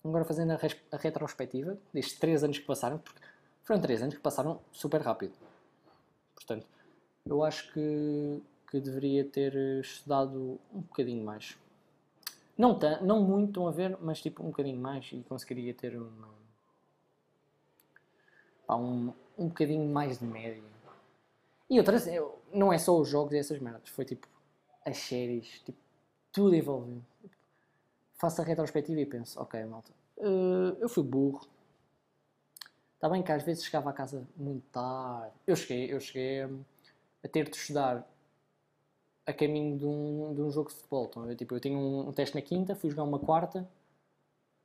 agora 0.03 0.25
fazendo 0.25 0.51
a, 0.51 0.59
a 0.91 0.97
retrospectiva 0.97 1.77
destes 1.93 2.17
3 2.19 2.43
anos 2.43 2.59
que 2.59 2.65
passaram, 2.65 2.97
porque 2.99 3.19
foram 3.63 3.81
3 3.81 4.01
anos 4.01 4.15
que 4.15 4.21
passaram 4.21 4.59
super 4.71 5.01
rápido. 5.01 5.33
Portanto, 6.35 6.65
eu 7.25 7.43
acho 7.43 7.71
que, 7.73 8.41
que 8.71 8.79
deveria 8.79 9.25
ter 9.25 9.53
estudado 9.81 10.59
um 10.73 10.81
bocadinho 10.81 11.23
mais. 11.23 11.57
Não, 12.57 12.79
não 13.01 13.21
muito, 13.23 13.49
estão 13.49 13.67
a 13.67 13.71
ver, 13.71 13.97
mas 14.01 14.19
tipo 14.21 14.43
um 14.43 14.47
bocadinho 14.47 14.79
mais 14.79 15.09
e 15.11 15.21
conseguiria 15.23 15.73
ter 15.73 15.95
uma, 15.95 16.29
pá, 18.65 18.75
um, 18.75 19.13
um 19.37 19.47
bocadinho 19.47 19.85
mais 19.91 20.19
de 20.19 20.25
média. 20.25 20.63
E 21.69 21.77
outras, 21.79 22.07
eu- 22.07 22.39
não 22.53 22.71
é 22.71 22.77
só 22.77 22.97
os 22.99 23.09
jogos 23.09 23.33
e 23.33 23.37
essas 23.37 23.59
merdas, 23.59 23.89
foi 23.89 24.05
tipo 24.05 24.27
as 24.89 24.97
séries, 24.97 25.47
tipo, 25.65 25.77
tudo 26.31 26.55
envolveu. 26.55 27.01
Faço 28.15 28.41
a 28.41 28.43
retrospectiva 28.45 28.99
e 28.99 29.05
penso, 29.05 29.39
ok, 29.39 29.63
malta, 29.65 29.91
eh, 30.19 30.75
eu 30.81 30.89
fui 30.89 31.03
burro. 31.03 31.47
Está 32.95 33.07
bem 33.09 33.23
que 33.23 33.31
às 33.31 33.43
vezes 33.43 33.63
chegava 33.63 33.89
a 33.89 33.93
casa 33.93 34.27
muito 34.35 34.65
tarde. 34.71 35.33
Eu 35.45 35.55
cheguei, 35.55 35.93
eu 35.93 35.99
cheguei 35.99 36.41
a- 36.43 37.27
ter 37.31 37.49
de 37.49 37.55
estudar 37.57 38.07
a 39.27 39.31
caminho 39.33 39.77
de 39.77 39.85
um, 39.85 40.33
de 40.33 40.41
um 40.41 40.49
jogo 40.51 40.69
de 40.69 40.75
futebol. 40.75 41.05
Estão 41.05 41.21
a 41.23 41.25
ver? 41.27 41.35
Tipo, 41.35 41.53
eu 41.55 41.59
tinha 41.59 41.77
um, 41.77 42.09
um 42.09 42.13
teste 42.13 42.35
na 42.35 42.41
quinta, 42.41 42.75
fui 42.75 42.89
jogar 42.89 43.03
uma 43.03 43.19
quarta, 43.19 43.67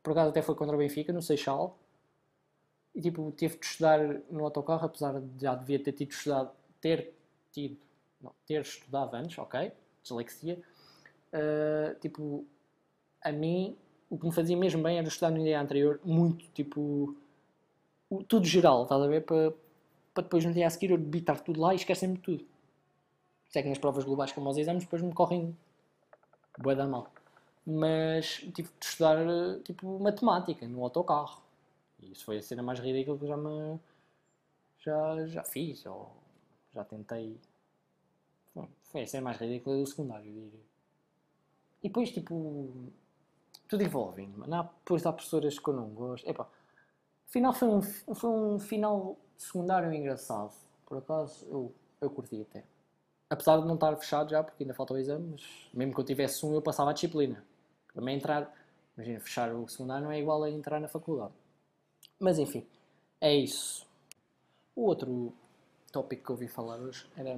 por 0.03 0.13
acaso 0.13 0.31
até 0.31 0.43
foi 0.43 0.55
contra 0.55 0.77
o 0.77 0.79
Benfica, 0.79 1.13
no 1.13 1.23
Seixal, 1.23 1.77
e 2.95 3.01
tipo, 3.01 3.33
tive 3.33 3.59
de 3.59 3.65
estudar 3.67 3.99
no 4.31 4.45
autocarro, 4.45 4.85
apesar 4.87 5.21
de 5.21 5.43
já 5.43 5.55
devia 5.55 5.83
ter 5.83 5.93
tido 5.93 6.11
estudado, 6.11 6.51
ter 6.81 7.15
tido, 7.51 7.77
não, 8.21 8.33
ter 8.47 8.61
estudado 8.63 9.15
antes, 9.15 9.39
ok, 9.39 9.73
dislexia. 10.03 10.61
Uh, 11.33 11.99
tipo, 12.01 12.45
a 13.23 13.33
mim, 13.33 13.77
o 14.11 14.19
que 14.19 14.27
me 14.27 14.33
fazia 14.33 14.57
mesmo 14.57 14.83
bem 14.83 14.99
era 14.99 15.09
estudar 15.09 15.31
no 15.31 15.43
dia 15.43 15.61
anterior, 15.61 16.01
muito, 16.05 16.47
tipo, 16.51 17.17
o- 18.11 18.25
tudo 18.25 18.47
geral, 18.47 18.85
estás 18.85 19.03
a 19.03 19.07
ver? 19.07 19.23
Para, 19.25 19.55
depois 20.17 20.45
no 20.45 20.53
dia 20.53 20.67
a 20.67 20.71
seguir 20.71 20.91
eu 20.91 20.99
debitar 20.99 21.41
tudo 21.41 21.61
lá 21.61 21.73
e 21.73 21.77
esquecer-me 21.77 22.17
de 22.17 22.23
tudo. 22.23 22.47
Sei 23.51 23.63
que 23.63 23.69
nas 23.69 23.79
provas 23.79 24.05
globais, 24.05 24.33
como 24.33 24.49
aos 24.49 24.57
exames, 24.59 24.85
depois 24.85 25.03
me 25.03 25.13
correm 25.15 25.57
bué 26.59 26.75
da 26.75 26.87
mal. 26.87 27.11
Mas 27.67 28.39
tive 28.55 28.69
de 28.81 28.87
estudar, 28.87 29.19
tipo, 29.65 29.99
matemática 30.01 30.67
no 30.67 30.83
autocarro. 30.85 31.43
E 32.01 32.13
isso 32.13 32.25
foi 32.25 32.39
a 32.39 32.43
cena 32.43 32.63
mais 32.63 32.81
ridícula 32.81 33.19
que 33.19 33.25
eu 33.25 33.29
já 33.29 33.37
me... 33.37 33.79
Já, 34.81 35.27
já 35.27 35.45
fiz, 35.45 35.87
ou 35.87 36.13
já 36.75 36.85
tentei... 36.85 37.39
Bom, 38.55 38.69
Foi 38.91 39.03
a 39.03 39.07
cena 39.07 39.25
mais 39.25 39.39
ridícula 39.39 39.77
do 39.77 39.87
secundário, 39.87 40.27
eu 40.27 40.35
diria. 40.35 40.61
E 41.83 41.89
depois, 41.89 42.11
tipo... 42.11 42.71
Tudo 43.69 43.83
envolvendo, 43.83 44.39
mano. 44.39 44.55
Há, 44.55 44.63
depois 44.63 45.05
há 45.07 45.13
professoras 45.13 45.59
que 45.59 45.69
eu 45.69 45.75
não 45.75 45.89
gosto. 45.89 46.29
Epá, 46.29 46.47
Afinal, 47.33 47.55
foi 47.55 47.69
um, 47.69 47.81
foi 48.15 48.29
um 48.29 48.59
final 48.59 49.17
secundário 49.39 49.91
engraçado. 49.91 50.53
Por 50.85 50.99
acaso, 50.99 51.47
eu, 51.49 51.75
eu 51.99 52.11
curti 52.11 52.43
até. 52.43 52.63
Apesar 53.31 53.59
de 53.59 53.67
não 53.67 53.77
estar 53.77 53.97
fechado 53.97 54.29
já, 54.29 54.45
porque 54.45 54.63
ainda 54.63 54.75
falta 54.75 54.93
o 54.93 54.99
exame, 54.99 55.29
mas 55.31 55.43
mesmo 55.73 55.95
que 55.95 56.01
eu 56.01 56.05
tivesse 56.05 56.45
um, 56.45 56.53
eu 56.53 56.61
passava 56.61 56.91
a 56.91 56.93
disciplina. 56.93 57.43
Também 57.95 58.19
entrar, 58.19 58.55
imagina, 58.95 59.19
fechar 59.19 59.51
o 59.55 59.67
secundário 59.67 60.05
não 60.05 60.13
é 60.13 60.21
igual 60.21 60.43
a 60.43 60.51
entrar 60.51 60.79
na 60.79 60.89
faculdade. 60.89 61.33
Mas 62.21 62.39
enfim, 62.39 62.67
é 63.19 63.35
isso. 63.35 63.89
O 64.77 64.83
outro 64.85 65.33
tópico 65.91 66.25
que 66.25 66.31
eu 66.31 66.35
ouvi 66.35 66.49
falar 66.49 66.77
hoje 66.77 67.09
era. 67.17 67.35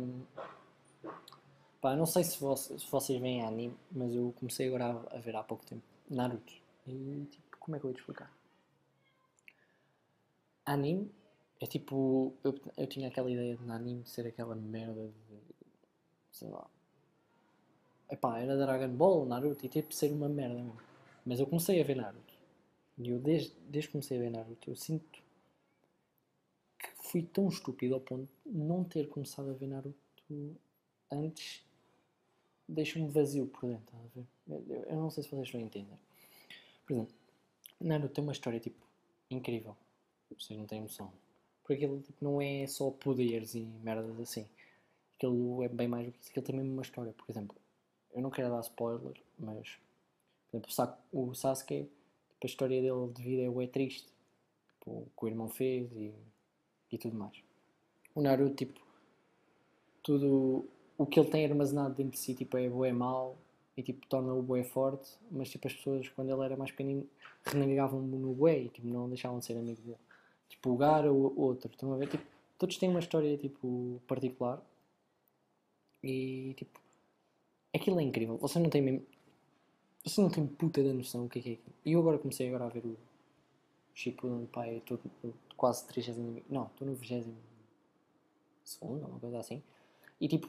Pá, 1.80 1.94
não 1.94 2.06
sei 2.06 2.25
se, 2.25 2.40
vocês, 2.40 2.82
se 2.82 2.90
vocês 2.90 3.20
veem 3.20 3.42
anime, 3.44 3.76
mas 3.92 4.14
eu 4.14 4.34
comecei 4.38 4.68
agora 4.68 4.87
a, 4.87 5.16
a 5.16 5.20
ver 5.20 5.37
há 5.37 5.42
pouco 5.42 5.66
tempo 5.66 5.82
Naruto. 6.08 6.52
E 6.87 7.26
tipo, 7.30 7.58
como 7.58 7.76
é 7.76 7.80
que 7.80 7.84
eu 7.87 7.90
ia 7.90 7.96
explicar? 7.96 8.32
Anime 10.64 11.11
é 11.61 11.66
tipo. 11.66 12.34
Eu, 12.42 12.54
eu 12.76 12.87
tinha 12.87 13.08
aquela 13.08 13.30
ideia 13.30 13.56
de 13.56 13.70
anime 13.70 14.04
ser 14.06 14.26
aquela 14.26 14.54
merda 14.54 15.08
de. 15.28 15.38
sei 16.32 16.49
lá. 16.49 16.66
Epá, 18.11 18.38
era 18.38 18.56
Dragon 18.56 18.94
Ball, 18.94 19.26
Naruto 19.26 19.64
e 19.64 19.68
tipo 19.68 19.92
ser 19.92 20.12
uma 20.12 20.28
merda 20.28 20.54
mesmo. 20.54 20.80
Mas 21.25 21.40
eu 21.40 21.46
comecei 21.46 21.80
a 21.80 21.84
ver 21.84 21.96
Naruto. 21.96 22.34
E 22.99 23.11
eu 23.11 23.18
desde, 23.18 23.54
desde 23.68 23.88
que 23.88 23.92
comecei 23.92 24.18
a 24.18 24.20
ver 24.20 24.30
Naruto 24.30 24.70
eu 24.70 24.76
sinto 24.76 25.23
que 26.78 26.88
fui 27.02 27.23
tão 27.23 27.49
estúpido 27.49 27.94
ao 27.94 28.00
ponto 28.00 28.28
de 28.46 28.58
não 28.58 28.84
ter 28.84 29.08
começado 29.08 29.50
a 29.50 29.54
ver 29.54 29.66
Naruto 29.66 29.99
antes 31.11 31.64
deixa-me 32.68 33.08
vazio 33.08 33.46
por 33.46 33.68
dentro? 33.68 33.94
Eu, 34.49 34.64
eu- 34.88 34.96
não 34.96 35.11
sei 35.11 35.23
se 35.23 35.30
vocês 35.30 35.50
vão 35.50 35.61
entender. 35.61 35.96
Por 36.87 36.92
exemplo, 36.94 37.14
Naruto 37.80 38.14
tem 38.14 38.25
uma 38.25 38.32
história 38.32 38.61
tipo 38.61 38.84
incrível. 39.30 39.76
Vocês 40.38 40.58
não 40.58 40.66
têm 40.66 40.80
noção. 40.80 41.12
Porque 41.62 41.75
aquilo 41.84 42.00
tipo, 42.00 42.23
não 42.25 42.40
é 42.40 42.66
só 42.66 42.90
poderes 42.90 43.54
e 43.54 43.61
merdas 43.61 44.18
assim. 44.20 44.46
Aquilo 45.16 45.62
é 45.62 45.68
bem 45.68 45.88
mais 45.88 46.06
do 46.06 46.12
que 46.12 46.20
isso. 46.20 46.30
Aquilo 46.30 46.46
tem 46.46 46.56
mesmo 46.56 46.73
uma 46.73 46.82
história. 46.82 47.12
Por 47.12 47.30
exemplo, 47.30 47.56
eu 48.12 48.20
não 48.23 48.30
quero 48.30 48.50
dar 48.50 48.61
spoiler, 48.61 49.14
mas 49.38 49.78
por 50.50 50.56
exemplo, 50.56 50.70
o 50.70 50.73
Sa- 50.73 50.99
o 51.12 51.34
Sasuke, 51.34 51.84
tipo, 52.30 52.44
a 52.44 52.46
história 52.46 52.80
dele 52.80 53.12
de 53.12 53.23
vida 53.23 53.62
é 53.62 53.66
triste. 53.66 54.06
Tipo, 54.78 54.90
o 54.90 55.11
que 55.16 55.25
o 55.25 55.28
irmão 55.28 55.49
fez 55.49 55.90
e, 55.92 56.12
e 56.92 56.99
tudo 56.99 57.16
mais. 57.16 57.42
O 58.14 58.20
Naruto, 58.23 58.54
tipo, 58.54 58.80
tudo 60.02 60.68
o 60.96 61.06
que 61.06 61.18
ele 61.18 61.28
tem 61.30 61.44
armazenado 61.44 61.94
dentro 61.94 62.12
de 62.12 62.18
si 62.18 62.34
tipo, 62.34 62.56
é 62.56 62.68
bué 62.68 62.92
mau 62.92 63.36
e 63.76 63.82
tipo, 63.82 64.06
torna-o 64.06 64.42
bué 64.42 64.62
forte, 64.62 65.10
mas 65.30 65.50
tipo, 65.50 65.66
as 65.66 65.74
pessoas 65.74 66.08
quando 66.10 66.30
ele 66.32 66.42
era 66.44 66.56
mais 66.56 66.70
pequenino 66.70 67.06
renegavam 67.44 68.00
no 68.00 68.32
bué 68.32 68.58
e 68.60 68.68
tipo, 68.68 68.86
não 68.86 69.08
deixavam 69.08 69.38
de 69.38 69.44
ser 69.44 69.56
amigo 69.56 69.80
dele. 69.82 69.98
Tipo, 70.48 70.70
o 70.70 70.76
Gara 70.76 71.12
ou 71.12 71.36
outro, 71.36 71.70
estão 71.70 71.92
a 71.92 71.96
ver? 71.96 72.08
Tipo, 72.08 72.24
todos 72.58 72.76
têm 72.76 72.88
uma 72.88 73.00
história 73.00 73.36
tipo, 73.36 74.00
particular 74.06 74.62
e 76.02 76.54
tipo, 76.56 76.80
aquilo 77.74 77.98
é 78.00 78.02
incrível. 78.02 78.36
Você 78.38 78.58
não 78.58 78.70
tem 78.70 78.82
mesmo. 78.82 79.02
Você 80.04 80.20
não 80.20 80.30
tem 80.30 80.46
puta 80.46 80.82
da 80.82 80.92
noção 80.92 81.24
o 81.24 81.28
que 81.28 81.38
é 81.38 81.42
que 81.42 81.50
é 81.50 81.52
aquilo. 81.54 81.74
E 81.84 81.92
eu 81.92 82.00
agora 82.00 82.18
comecei 82.18 82.46
agora 82.48 82.66
a 82.66 82.68
ver 82.68 82.84
o 82.84 82.96
Shippuden, 83.94 84.46
pai, 84.46 84.76
estou 84.76 85.00
quase 85.56 85.86
30 85.86 86.42
Não, 86.48 86.66
estou 86.66 86.86
no 86.86 86.94
20 86.94 87.26
segundo, 88.64 89.06
uma 89.06 89.18
coisa 89.18 89.38
assim. 89.38 89.62
E 90.20 90.28
tipo, 90.28 90.48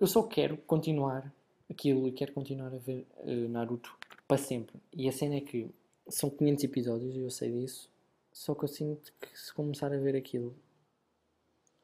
eu 0.00 0.06
só 0.06 0.22
quero 0.22 0.56
continuar 0.56 1.30
aquilo 1.68 2.08
e 2.08 2.12
quero 2.12 2.32
continuar 2.32 2.74
a 2.74 2.78
ver 2.78 3.06
eh, 3.18 3.46
Naruto 3.48 3.94
para 4.26 4.38
sempre. 4.38 4.80
E 4.92 5.06
a 5.06 5.12
cena 5.12 5.36
é 5.36 5.40
que 5.42 5.70
são 6.08 6.30
500 6.30 6.64
episódios, 6.64 7.16
eu 7.16 7.30
sei 7.30 7.52
disso. 7.52 7.90
Só 8.32 8.54
que 8.54 8.64
eu 8.64 8.68
sinto 8.68 9.12
que 9.20 9.38
se 9.38 9.52
começar 9.52 9.92
a 9.92 9.98
ver 9.98 10.16
aquilo 10.16 10.56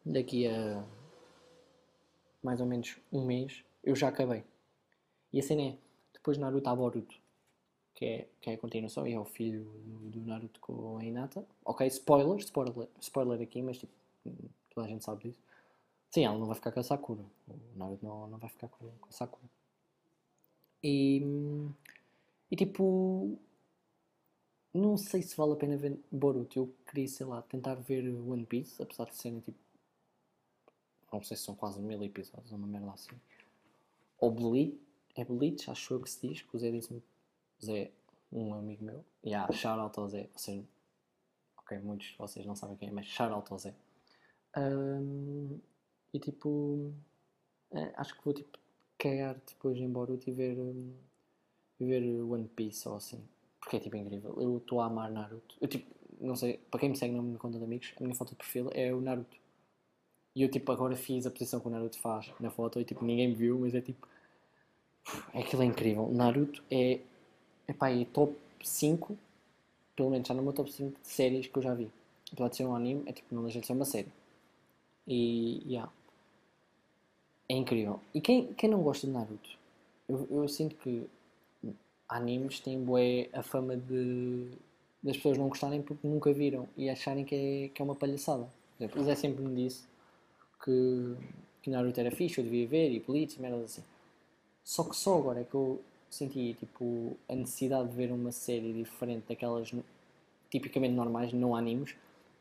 daqui 0.05 0.47
a 0.47 0.83
mais 2.43 2.61
ou 2.61 2.67
menos 2.67 2.97
um 3.13 3.25
mês, 3.25 3.63
eu 3.85 3.95
já 3.95 4.09
acabei. 4.09 4.45
E 5.33 5.41
a 5.41 5.43
cena 5.43 5.63
é, 5.63 5.77
depois 6.13 6.39
Naruto 6.39 6.71
há 6.71 6.75
Boruto, 6.75 7.17
que 7.95 8.05
é, 8.05 8.29
que 8.41 8.51
é 8.51 8.55
a 8.55 8.59
continuação, 8.59 9.07
e 9.07 9.13
é 9.13 9.19
o 9.19 9.25
filho 9.25 9.65
do, 9.85 10.11
do 10.11 10.21
Naruto 10.21 10.61
com 10.61 10.97
a 10.97 11.05
Hinata. 11.05 11.45
Ok, 11.65 11.87
spoiler, 11.89 12.39
spoiler, 12.39 12.89
spoiler 13.01 13.43
aqui, 13.43 13.61
mas 13.61 13.79
tipo, 13.79 13.93
toda 14.71 14.87
a 14.87 14.89
gente 14.89 15.05
sabe 15.05 15.25
disso. 15.25 15.41
Sim, 16.17 16.25
ela 16.25 16.39
não 16.39 16.47
vai 16.47 16.55
ficar 16.55 16.73
com 16.73 16.81
a 16.81 16.83
Sakura. 16.83 17.23
O 17.47 17.79
Naruto 17.79 18.03
não, 18.03 18.27
não 18.27 18.39
vai 18.39 18.49
ficar 18.49 18.69
com, 18.69 18.87
a 19.07 19.13
Sakura. 19.13 19.51
E, 20.83 21.21
e 22.51 22.57
tipo, 22.57 23.39
não 24.73 24.97
sei 24.97 25.21
se 25.21 25.37
vale 25.37 25.53
a 25.53 25.57
pena 25.57 25.77
ver 25.77 26.01
Boruto. 26.11 26.59
Eu 26.59 26.75
queria, 26.87 27.07
sei 27.07 27.27
lá, 27.27 27.43
tentar 27.43 27.75
ver 27.75 28.09
One 28.09 28.47
Piece, 28.47 28.83
apesar 28.83 29.05
de 29.05 29.15
serem 29.15 29.41
tipo, 29.41 29.59
não 31.13 31.23
sei 31.23 31.37
se 31.37 31.43
são 31.43 31.55
quase 31.55 31.83
mil 31.83 32.03
episódios, 32.03 32.51
uma 32.51 32.67
merda 32.67 32.93
assim. 32.93 33.21
Ou 34.19 34.31
Bleach, 34.31 34.81
é 35.17 35.23
Bleach, 35.23 35.71
acho 35.71 35.93
eu 35.93 36.01
que 36.01 36.09
se 36.09 36.27
diz, 36.27 36.41
que 36.41 36.57
o 36.57 36.59
Zé 36.59 36.71
disse-me, 36.71 37.03
Zé, 37.63 37.93
um 38.33 38.55
amigo 38.55 38.83
meu, 38.83 39.05
e 39.23 39.35
há, 39.35 39.53
shout 39.53 39.79
out 39.79 40.01
ao 40.01 40.09
Zé, 40.09 40.31
ok, 41.59 41.79
muitos 41.81 42.07
de 42.07 42.17
vocês 42.17 42.47
não 42.47 42.57
sabem 42.57 42.79
quem 42.79 42.89
é, 42.89 42.91
mas 42.91 43.05
shout 43.05 43.35
out 43.35 43.53
ao 43.53 43.59
Zé. 43.59 43.75
Ahm, 44.55 45.61
e 46.17 46.19
tipo, 46.19 46.93
é, 47.71 47.93
acho 47.97 48.17
que 48.17 48.25
vou 48.25 48.33
tipo 48.33 48.59
cagar 48.99 49.37
depois 49.47 49.79
em 49.79 49.89
Boruto 49.89 50.29
e 50.31 50.33
ver, 50.33 50.59
hum, 50.59 50.95
ver 51.79 52.03
One 52.23 52.49
Piece 52.49 52.89
ou 52.89 52.97
assim. 52.97 53.23
Porque 53.61 53.77
é 53.77 53.81
tipo 53.81 53.97
incrível. 53.97 54.35
Eu 54.41 54.57
estou 54.57 54.81
a 54.81 54.87
amar 54.87 55.11
Naruto. 55.11 55.57
Eu 55.61 55.69
tipo, 55.69 55.95
não 56.19 56.35
sei, 56.35 56.59
para 56.71 56.81
quem 56.81 56.89
me 56.89 56.97
segue 56.97 57.15
na 57.15 57.23
minha 57.23 57.39
conta 57.39 57.59
de 57.59 57.65
amigos, 57.65 57.93
a 58.01 58.03
minha 58.03 58.15
foto 58.15 58.31
de 58.31 58.37
perfil 58.37 58.71
é 58.73 58.95
o 58.95 59.01
Naruto. 59.01 59.37
E 60.35 60.43
eu 60.43 60.51
tipo 60.51 60.73
agora 60.73 60.97
fiz 60.97 61.27
a 61.27 61.31
posição 61.31 61.61
que 61.61 61.69
o 61.69 61.71
Naruto 61.71 61.99
faz 61.99 62.33
na 62.41 62.51
foto 62.51 62.81
e 62.81 62.85
tipo 62.85 63.05
ninguém 63.05 63.29
me 63.29 63.35
viu, 63.35 63.59
mas 63.59 63.75
é 63.75 63.81
tipo. 63.83 64.09
É 65.35 65.41
aquilo 65.41 65.63
é 65.63 65.67
incrível. 65.67 66.09
Naruto 66.11 66.63
é. 66.71 67.01
Epá, 67.69 67.91
é 67.91 68.05
top 68.07 68.35
5, 68.63 69.19
pelo 69.95 70.11
menos 70.11 70.27
já 70.27 70.35
no 70.35 70.43
meu 70.43 70.53
top 70.53 70.73
5 70.73 71.01
de 71.01 71.09
séries 71.09 71.47
que 71.47 71.59
eu 71.59 71.63
já 71.63 71.75
vi. 71.75 71.91
Apesar 72.33 72.49
de 72.49 72.57
ser 72.57 72.65
um 72.65 72.75
anime, 72.75 73.03
é 73.07 73.13
tipo, 73.13 73.35
não 73.35 73.43
deixa 73.43 73.61
de 73.61 73.67
ser 73.67 73.75
uma 73.75 73.85
série. 73.85 74.09
E. 75.07 75.63
Yeah. 75.67 75.93
É 77.49 77.55
incrível. 77.55 78.01
E 78.15 78.21
quem, 78.21 78.53
quem 78.55 78.69
não 78.69 78.83
gosta 78.83 79.07
de 79.07 79.13
Naruto? 79.13 79.51
Eu, 80.09 80.27
eu 80.31 80.49
sinto 80.49 80.75
que 80.77 81.09
animes 82.09 82.61
têm 82.61 82.83
bué 82.83 83.29
a 83.33 83.43
fama 83.43 83.77
de 83.77 84.49
das 85.03 85.17
pessoas 85.17 85.39
não 85.39 85.49
gostarem 85.49 85.83
porque 85.83 86.07
nunca 86.07 86.33
viram 86.33 86.69
e 86.77 86.91
acharem 86.91 87.25
que 87.25 87.35
é, 87.35 87.69
que 87.69 87.81
é 87.81 87.85
uma 87.85 87.95
palhaçada. 87.95 88.49
Por 88.77 88.83
exemplo, 88.83 89.03
o 89.03 89.05
Zé 89.05 89.15
sempre 89.15 89.45
me 89.45 89.55
disse 89.55 89.85
que, 90.65 91.15
que 91.63 91.71
Naruto 91.71 92.01
era 92.01 92.11
fixe, 92.11 92.39
eu 92.41 92.45
devia 92.45 92.67
ver, 92.67 92.91
e 92.91 92.99
Bleach, 92.99 93.37
e 93.39 93.41
merdas 93.41 93.65
assim. 93.65 93.83
Só 94.65 94.83
que 94.83 94.97
só 94.97 95.17
agora 95.17 95.41
é 95.41 95.45
que 95.45 95.55
eu 95.55 95.81
senti 96.11 96.55
tipo 96.55 97.17
a 97.29 97.37
necessidade 97.37 97.89
de 97.89 97.95
ver 97.95 98.11
uma 98.11 98.33
série 98.33 98.73
diferente 98.73 99.25
daquelas 99.29 99.73
tipicamente 100.51 100.95
normais, 100.95 101.33
não 101.33 101.55
animes, 101.55 101.93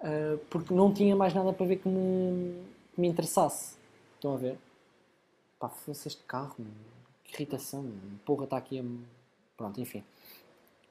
uh, 0.02 0.38
porque 0.50 0.74
não 0.74 0.92
tinha 0.92 1.16
mais 1.16 1.34
nada 1.36 1.54
para 1.54 1.68
ver 1.68 1.78
que 1.78 1.88
me, 1.88 2.64
que 2.96 3.02
me 3.02 3.08
interessasse. 3.08 3.76
Estão 4.16 4.34
a 4.34 4.38
ver? 4.38 4.58
Pá, 5.66 5.70
fosse 5.70 6.08
este 6.08 6.24
carro, 6.26 6.56
que 7.24 7.34
irritação, 7.34 7.92
porra, 8.24 8.44
está 8.44 8.58
aqui 8.58 8.80
a. 8.80 8.84
Pronto, 9.58 9.82
enfim. 9.82 10.04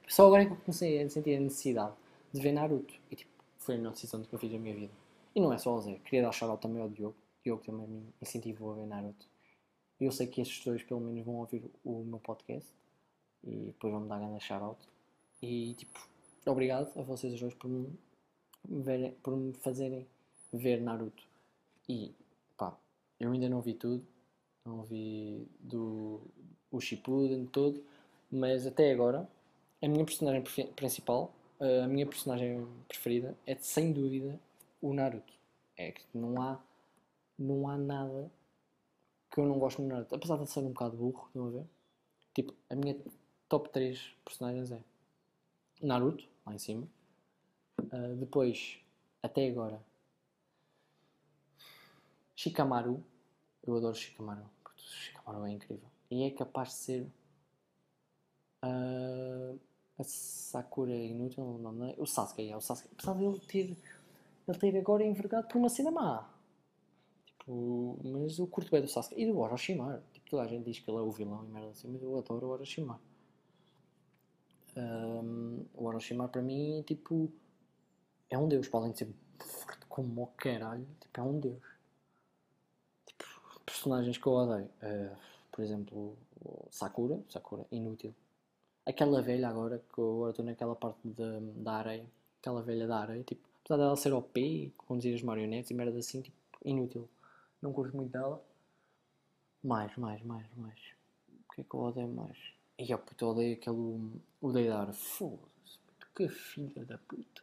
Só 0.08 0.26
agora 0.26 0.42
é 0.42 0.46
que 0.46 0.52
eu 0.52 0.56
comecei 0.56 1.00
a 1.00 1.08
sentir 1.08 1.36
a 1.36 1.40
necessidade 1.40 1.94
de 2.32 2.40
ver 2.40 2.50
Naruto. 2.50 2.92
E 3.08 3.14
tipo, 3.14 3.30
foi 3.56 3.76
a 3.76 3.78
melhor 3.78 3.92
decisão 3.92 4.20
que 4.22 4.34
eu 4.34 4.38
fiz 4.38 4.50
minha 4.50 4.74
vida. 4.74 4.92
E 5.32 5.40
não 5.40 5.52
é 5.52 5.58
só 5.58 5.76
o 5.76 5.80
Zé, 5.80 6.00
queria 6.04 6.22
dar 6.22 6.32
shout 6.32 6.60
também 6.60 6.82
ao 6.82 6.88
Diogo. 6.88 7.14
O 7.14 7.44
Diogo 7.44 7.62
também 7.62 7.86
me 7.86 8.02
incentivou 8.20 8.72
a 8.72 8.74
ver 8.74 8.86
Naruto. 8.86 9.26
Eu 10.00 10.10
sei 10.10 10.26
que 10.26 10.40
estes 10.40 10.64
dois 10.64 10.82
pelo 10.82 11.00
menos 11.00 11.24
vão 11.24 11.36
ouvir 11.36 11.70
o 11.84 12.02
meu 12.02 12.18
podcast 12.18 12.68
e 13.44 13.66
depois 13.66 13.92
vão 13.92 14.02
me 14.02 14.08
dar 14.08 14.18
grande 14.18 14.42
shout 14.42 14.76
E 15.40 15.74
tipo, 15.74 16.00
obrigado 16.46 16.90
a 16.98 17.02
vocês 17.02 17.38
dois 17.38 17.54
por 17.54 17.68
me, 17.68 17.96
verem, 18.68 19.12
por 19.22 19.36
me 19.36 19.52
fazerem 19.52 20.04
ver 20.52 20.80
Naruto. 20.80 21.22
E 21.88 22.12
pá, 22.56 22.76
eu 23.20 23.30
ainda 23.30 23.48
não 23.48 23.60
vi 23.60 23.74
tudo, 23.74 24.04
não 24.64 24.82
vi 24.82 25.46
do 25.60 26.20
o 26.70 26.80
Shippuden 26.80 27.46
todo, 27.46 27.84
mas 28.30 28.66
até 28.66 28.90
agora 28.92 29.28
a 29.82 29.88
minha 29.88 30.04
personagem 30.04 30.42
principal, 30.74 31.32
a 31.60 31.86
minha 31.86 32.06
personagem 32.06 32.66
preferida 32.88 33.36
é 33.46 33.54
sem 33.56 33.92
dúvida 33.92 34.38
o 34.80 34.92
Naruto. 34.92 35.32
É 35.76 35.92
que 35.92 36.02
não 36.14 36.40
há 36.40 36.60
não 37.38 37.68
há 37.68 37.76
nada 37.76 38.30
que 39.30 39.40
eu 39.40 39.46
não 39.46 39.58
gosto 39.58 39.82
no 39.82 39.88
Naruto, 39.88 40.14
apesar 40.14 40.36
de 40.38 40.46
ser 40.48 40.60
um 40.60 40.72
bocado 40.72 40.96
burro, 40.96 41.26
estão 41.26 41.46
a 41.46 41.50
ver? 41.50 41.66
Tipo, 42.32 42.54
a 42.70 42.74
minha 42.74 42.96
top 43.48 43.68
3 43.70 44.14
personagens 44.24 44.70
é 44.70 44.80
Naruto, 45.82 46.24
lá 46.46 46.54
em 46.54 46.58
cima. 46.58 46.88
Uh, 47.80 48.14
depois, 48.16 48.78
até 49.22 49.48
agora, 49.48 49.80
Shikamaru. 52.36 53.02
Eu 53.66 53.76
adoro 53.76 53.94
Shikamaru, 53.94 54.44
Shikamaru 54.94 55.46
é 55.46 55.50
incrível. 55.50 55.88
E 56.10 56.24
é 56.24 56.30
capaz 56.30 56.68
de 56.68 56.74
ser 56.74 57.12
uh, 58.64 59.60
a 59.98 60.04
Sakura 60.04 60.94
inútil, 60.94 61.44
não, 61.58 61.72
não 61.72 61.86
é? 61.86 61.94
O 61.98 62.06
Sasuke, 62.06 62.50
é 62.50 62.56
o 62.56 62.60
Sasuke. 62.60 62.90
Apesar 62.92 63.14
de 63.14 63.24
ele 63.24 63.40
ter, 63.40 63.76
ele 64.48 64.58
ter 64.58 64.78
agora 64.78 65.04
envergado 65.04 65.48
por 65.48 65.58
uma 65.58 65.68
cena 65.68 65.90
má. 65.90 66.28
Tipo, 67.26 67.98
mas 68.04 68.38
eu 68.38 68.46
curto 68.46 68.70
bem 68.70 68.80
do 68.80 68.88
Sasuke 68.88 69.20
e 69.20 69.26
do 69.26 69.38
Orochimaru. 69.38 70.02
Tipo, 70.12 70.30
toda 70.30 70.42
a 70.42 70.46
gente 70.46 70.64
diz 70.64 70.78
que 70.78 70.90
ele 70.90 70.98
é 70.98 71.02
o 71.02 71.10
vilão 71.10 71.44
e 71.44 71.48
merda 71.48 71.70
assim, 71.70 71.88
mas 71.88 72.02
eu 72.02 72.16
adoro 72.18 72.46
o 72.46 72.50
Orochimaru. 72.50 73.00
Um, 74.76 75.64
o 75.74 75.84
Orochimaru 75.84 76.30
para 76.30 76.42
mim, 76.42 76.82
tipo, 76.82 77.30
é 78.28 78.36
um 78.36 78.48
deus. 78.48 78.68
Podem 78.68 78.94
ser 78.94 79.08
forte 79.38 79.86
como 79.86 80.22
o 80.22 80.26
caralho, 80.28 80.86
tipo, 81.00 81.20
é 81.20 81.22
um 81.22 81.38
deus. 81.38 81.73
Personagens 83.84 84.16
que 84.16 84.26
eu 84.26 84.32
odeio. 84.32 84.70
Uh, 84.82 85.14
por 85.52 85.62
exemplo, 85.62 86.16
Sakura, 86.70 87.20
Sakura, 87.28 87.66
inútil. 87.70 88.14
Aquela 88.86 89.20
velha 89.20 89.46
agora, 89.46 89.78
que 89.92 89.98
eu 89.98 90.14
agora 90.14 90.30
estou 90.30 90.44
naquela 90.46 90.74
parte 90.74 91.06
da, 91.06 91.38
da 91.56 91.72
areia, 91.72 92.06
aquela 92.40 92.62
velha 92.62 92.86
da 92.86 93.00
areia, 93.00 93.22
tipo, 93.22 93.46
apesar 93.60 93.76
dela 93.76 93.94
ser 93.94 94.14
OP, 94.14 94.72
conduzir 94.78 95.14
as 95.14 95.20
marionetes 95.20 95.70
e 95.70 95.74
merda 95.74 95.98
assim, 95.98 96.22
tipo, 96.22 96.34
inútil. 96.64 97.06
Não 97.60 97.74
curto 97.74 97.94
muito 97.94 98.10
dela. 98.10 98.42
Mais, 99.62 99.94
mais, 99.98 100.22
mais, 100.22 100.46
mais. 100.56 100.80
O 101.28 101.52
que 101.52 101.60
é 101.60 101.64
que 101.64 101.74
eu 101.74 101.80
odeio 101.80 102.08
mais? 102.08 102.38
E 102.78 102.90
eu 102.90 102.98
puto, 102.98 103.26
odeio 103.26 103.52
aquele. 103.52 104.22
O 104.40 104.50
Deidara. 104.50 104.94
Foda-se, 104.94 105.78
que 106.14 106.26
filha 106.30 106.86
da 106.86 106.96
puta. 106.96 107.42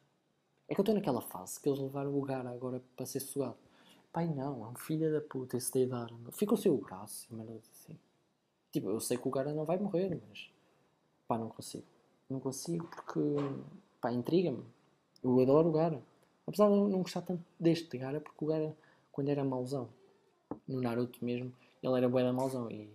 É 0.67 0.73
que 0.73 0.79
eu 0.79 0.83
estou 0.83 0.95
naquela 0.95 1.21
fase 1.21 1.59
que 1.59 1.69
eles 1.69 1.79
levaram 1.79 2.17
o 2.17 2.21
Gara 2.21 2.49
agora 2.49 2.81
para 2.95 3.05
ser 3.05 3.19
sugado. 3.19 3.57
Pai, 4.11 4.27
não, 4.27 4.65
é 4.65 4.67
um 4.67 4.75
filho 4.75 5.11
da 5.11 5.21
puta 5.21 5.55
esse 5.55 5.71
Deidara. 5.71 6.13
Fica 6.31 6.53
o 6.53 6.57
seu 6.57 6.77
braço 6.77 7.27
e 7.31 7.35
merda 7.35 7.53
assim. 7.71 7.97
Tipo, 8.71 8.89
eu 8.89 8.99
sei 8.99 9.17
que 9.17 9.27
o 9.27 9.31
Gara 9.31 9.53
não 9.53 9.63
vai 9.63 9.77
morrer, 9.77 10.19
mas. 10.27 10.49
Pá, 11.27 11.37
não 11.37 11.49
consigo. 11.49 11.85
Não 12.29 12.39
consigo 12.39 12.87
porque. 12.87 13.19
Pá, 14.01 14.11
intriga-me. 14.11 14.63
Eu 15.23 15.39
adoro 15.39 15.69
o 15.69 15.71
Gara. 15.71 16.01
Apesar 16.45 16.67
de 16.67 16.73
eu 16.73 16.89
não 16.89 17.01
gostar 17.01 17.21
tanto 17.21 17.43
deste 17.59 17.97
Gara, 17.97 18.19
porque 18.19 18.43
o 18.43 18.47
Gara, 18.47 18.75
quando 19.11 19.29
era 19.29 19.43
mauzão, 19.43 19.87
no 20.67 20.81
Naruto 20.81 21.23
mesmo, 21.23 21.53
ele 21.81 21.97
era 21.97 22.09
bué 22.09 22.23
da 22.23 22.33
mauzão 22.33 22.69
e 22.69 22.89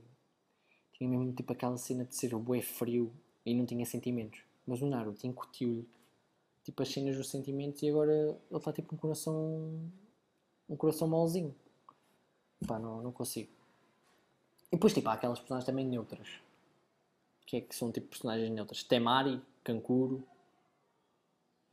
tinha 0.93 1.09
mesmo 1.09 1.33
tipo 1.33 1.53
aquela 1.53 1.77
cena 1.79 2.05
de 2.05 2.15
ser 2.15 2.35
bué 2.37 2.61
frio 2.61 3.13
e 3.45 3.55
não 3.55 3.65
tinha 3.65 3.87
sentimentos. 3.87 4.41
Mas 4.67 4.83
o 4.83 4.87
Naruto 4.87 5.27
incutiu-lhe 5.27 5.89
tipo 6.65 6.83
as 6.83 6.89
cenas 6.89 7.17
dos 7.17 7.31
sentimentos 7.31 7.83
e 7.83 7.89
agora 7.89 8.13
ele 8.13 8.59
está 8.59 8.73
tipo 8.73 8.95
um 8.95 8.99
coração 8.99 9.91
um 10.69 10.77
coração 10.77 11.09
mauzinho. 11.09 11.55
Pá, 12.67 12.79
não, 12.79 13.03
não 13.03 13.13
consigo. 13.13 13.51
E 14.73 14.77
depois 14.77 14.93
tipo 14.93 15.09
há 15.09 15.15
aquelas 15.15 15.39
personagens 15.39 15.67
também 15.67 15.87
neutras. 15.87 16.29
Que 17.47 17.59
é 17.59 17.61
que 17.61 17.75
são 17.75 17.93
tipo 17.93 18.09
personagens 18.09 18.51
neutras. 18.51 18.83
Temari, 18.83 19.41
Kankuro. 19.63 20.23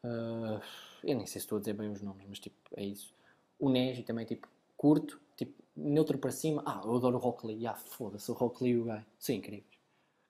Uh, 0.05 0.61
eu 1.03 1.15
nem 1.15 1.25
sei 1.25 1.39
se 1.39 1.45
estou 1.45 1.57
a 1.57 1.59
dizer 1.59 1.73
bem 1.73 1.89
os 1.89 2.01
nomes, 2.01 2.25
mas 2.27 2.39
tipo, 2.39 2.55
é 2.75 2.83
isso. 2.83 3.13
O 3.59 3.69
Neji 3.69 4.03
também 4.03 4.25
tipo 4.25 4.47
curto, 4.77 5.19
tipo, 5.37 5.63
neutro 5.75 6.17
para 6.17 6.31
cima. 6.31 6.61
Ah, 6.65 6.81
eu 6.83 6.95
adoro 6.95 7.15
o 7.15 7.19
Rock 7.19 7.47
Lee. 7.47 7.65
Ah, 7.65 7.75
foda-se, 7.75 8.29
o 8.29 8.33
Rock 8.33 8.63
Lee 8.63 8.73
e 8.73 8.77
o 8.79 8.83
Guy. 8.83 9.05
São 9.17 9.35
incríveis. 9.35 9.79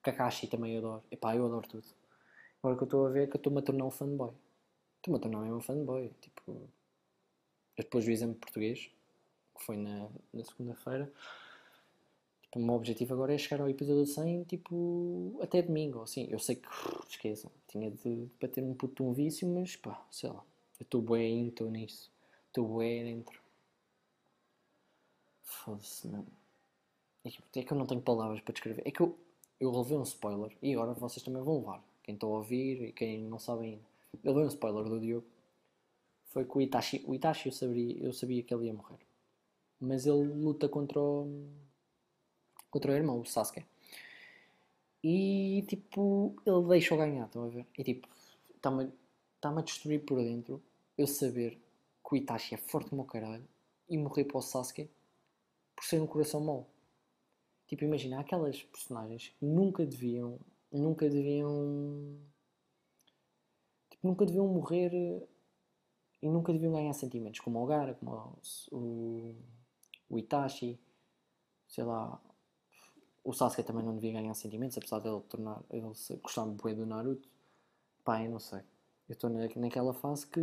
Kakashi 0.02 0.46
também 0.46 0.78
adoro. 0.78 1.02
Epá, 1.10 1.34
eu 1.34 1.46
adoro 1.46 1.66
tudo. 1.66 1.86
Agora 2.62 2.76
que 2.76 2.82
eu 2.82 2.86
estou 2.86 3.06
a 3.06 3.10
ver 3.10 3.28
que 3.28 3.36
eu 3.36 3.38
estou-me 3.38 3.58
a 3.58 3.62
tornar 3.62 3.84
um 3.84 3.90
fanboy. 3.90 4.32
Estou-me 4.96 5.18
a 5.18 5.20
tornar 5.20 5.40
mesmo 5.40 5.56
um 5.56 5.60
fanboy. 5.60 6.10
Tipo, 6.20 6.68
depois 7.82 8.04
do 8.04 8.10
exame 8.10 8.34
português, 8.34 8.90
que 9.56 9.64
foi 9.64 9.76
na, 9.76 10.08
na 10.32 10.44
segunda-feira, 10.44 11.10
tipo, 12.42 12.58
o 12.58 12.62
meu 12.62 12.74
objetivo 12.74 13.14
agora 13.14 13.34
é 13.34 13.38
chegar 13.38 13.62
ao 13.62 13.68
episódio 13.68 14.06
100, 14.06 14.44
tipo, 14.44 15.38
até 15.42 15.62
domingo, 15.62 16.02
assim. 16.02 16.28
Eu 16.30 16.38
sei 16.38 16.56
que, 16.56 16.68
esqueçam, 17.08 17.50
tinha 17.68 17.90
de 17.90 18.28
bater 18.40 18.62
um 18.62 18.74
puto 18.74 19.04
um 19.04 19.12
vício, 19.12 19.48
mas 19.48 19.76
pá, 19.76 20.04
sei 20.10 20.30
lá. 20.30 20.44
Eu 20.78 20.84
estou 20.84 21.02
bem, 21.02 21.48
estou 21.48 21.70
nisso. 21.70 22.10
Estou 22.48 22.78
bem 22.78 23.04
dentro. 23.04 23.40
Foda-se, 25.42 26.06
mano. 26.08 26.26
É 27.24 27.28
é 27.60 27.62
que 27.62 27.72
eu 27.72 27.76
não 27.76 27.86
tenho 27.86 28.02
palavras 28.02 28.40
para 28.40 28.52
descrever. 28.52 28.82
É 28.84 28.90
que 28.90 29.00
eu, 29.00 29.16
eu 29.58 29.70
levei 29.70 29.96
um 29.96 30.02
spoiler 30.02 30.56
e 30.60 30.74
agora 30.74 30.92
vocês 30.94 31.24
também 31.24 31.42
vão 31.42 31.58
levar. 31.58 31.82
Quem 32.02 32.14
está 32.14 32.26
a 32.26 32.30
ouvir 32.30 32.82
e 32.82 32.92
quem 32.92 33.22
não 33.24 33.38
sabe 33.38 33.64
ainda. 33.64 33.82
Eu 34.22 34.32
levei 34.32 34.44
um 34.44 34.48
spoiler 34.48 34.84
do 34.84 35.00
Diogo. 35.00 35.26
Foi 36.34 36.44
que 36.44 36.58
o 36.58 36.60
Itachi. 36.60 37.04
O 37.06 37.14
Itachi 37.14 37.48
eu 37.48 37.52
sabia, 37.52 37.96
eu 38.02 38.12
sabia 38.12 38.42
que 38.42 38.52
ele 38.52 38.66
ia 38.66 38.74
morrer. 38.74 38.98
Mas 39.80 40.04
ele 40.04 40.24
luta 40.24 40.68
contra 40.68 41.00
o. 41.00 41.48
contra 42.70 42.90
o 42.90 42.94
irmão, 42.94 43.20
o 43.20 43.24
Sasuke. 43.24 43.64
E 45.02 45.64
tipo, 45.68 46.34
ele 46.44 46.66
deixa-o 46.68 46.98
ganhar, 46.98 47.26
estão 47.26 47.44
a 47.44 47.48
ver? 47.48 47.66
E 47.78 47.84
tipo, 47.84 48.08
está-me 48.56 48.90
tá 49.40 49.50
a 49.50 49.62
destruir 49.62 50.04
por 50.04 50.18
dentro 50.18 50.60
eu 50.98 51.06
saber 51.06 51.52
que 52.04 52.14
o 52.14 52.16
Itachi 52.16 52.54
é 52.54 52.58
forte 52.58 52.90
como 52.90 53.02
o 53.02 53.06
caralho 53.06 53.46
e 53.88 53.96
morrer 53.96 54.24
para 54.24 54.38
o 54.38 54.42
Sasuke 54.42 54.90
por 55.76 55.84
ser 55.84 56.00
um 56.00 56.06
coração 56.06 56.40
mau. 56.40 56.68
Tipo, 57.68 57.84
imagina, 57.84 58.18
aquelas 58.18 58.60
personagens 58.62 59.28
que 59.38 59.46
nunca 59.46 59.86
deviam, 59.86 60.40
nunca 60.72 61.08
deviam, 61.08 62.18
tipo, 63.90 64.08
nunca 64.08 64.26
deviam 64.26 64.48
morrer 64.48 65.28
e 66.24 66.28
nunca 66.28 66.54
deviam 66.54 66.72
ganhar 66.72 66.94
sentimentos, 66.94 67.40
como 67.40 67.62
o 67.62 67.66
Gara, 67.66 67.94
como 67.94 68.38
o, 68.72 69.34
o 70.08 70.18
Itachi, 70.18 70.80
sei 71.68 71.84
lá, 71.84 72.18
o 73.22 73.34
Sasuke 73.34 73.62
também 73.62 73.84
não 73.84 73.94
devia 73.94 74.14
ganhar 74.14 74.32
sentimentos, 74.32 74.78
apesar 74.78 75.00
dele 75.00 75.20
tornar, 75.28 75.62
ele 75.70 75.82
gostar 76.22 76.46
muito 76.46 76.64
bem 76.64 76.74
do 76.74 76.86
Naruto. 76.86 77.28
Pá, 78.02 78.22
eu 78.22 78.30
não 78.30 78.38
sei. 78.38 78.60
Eu 79.06 79.12
estou 79.12 79.28
naquela 79.28 79.92
fase 79.92 80.26
que, 80.26 80.40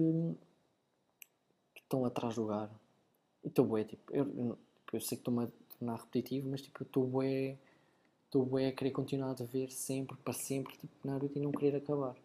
estão 1.76 2.06
atrás 2.06 2.36
do 2.36 2.46
Gara. 2.46 2.72
E 3.44 3.48
estou 3.48 3.65
bué, 3.65 3.84
tipo, 3.84 4.13
eu, 4.13 4.26
eu, 4.38 4.58
eu 4.94 5.02
sei 5.02 5.17
que 5.17 5.22
estou-me 5.22 5.46
a 5.46 5.48
tornar 5.80 5.96
repetitivo, 5.96 6.48
mas 6.48 6.62
tipo, 6.62 6.84
estou 6.84 7.08
bué, 7.08 7.58
estou 8.26 8.46
bué 8.46 8.67
a 8.67 8.72
querer 8.72 8.91
continuar 8.91 9.32
a 9.32 9.46
ver 9.46 9.72
sempre, 9.72 10.15
para 10.17 10.34
sempre, 10.34 10.78
tipo, 10.78 10.94
Naruto 11.08 11.39
e 11.39 11.41
não 11.41 11.52
querer 11.52 11.76
acabar. 11.76 12.15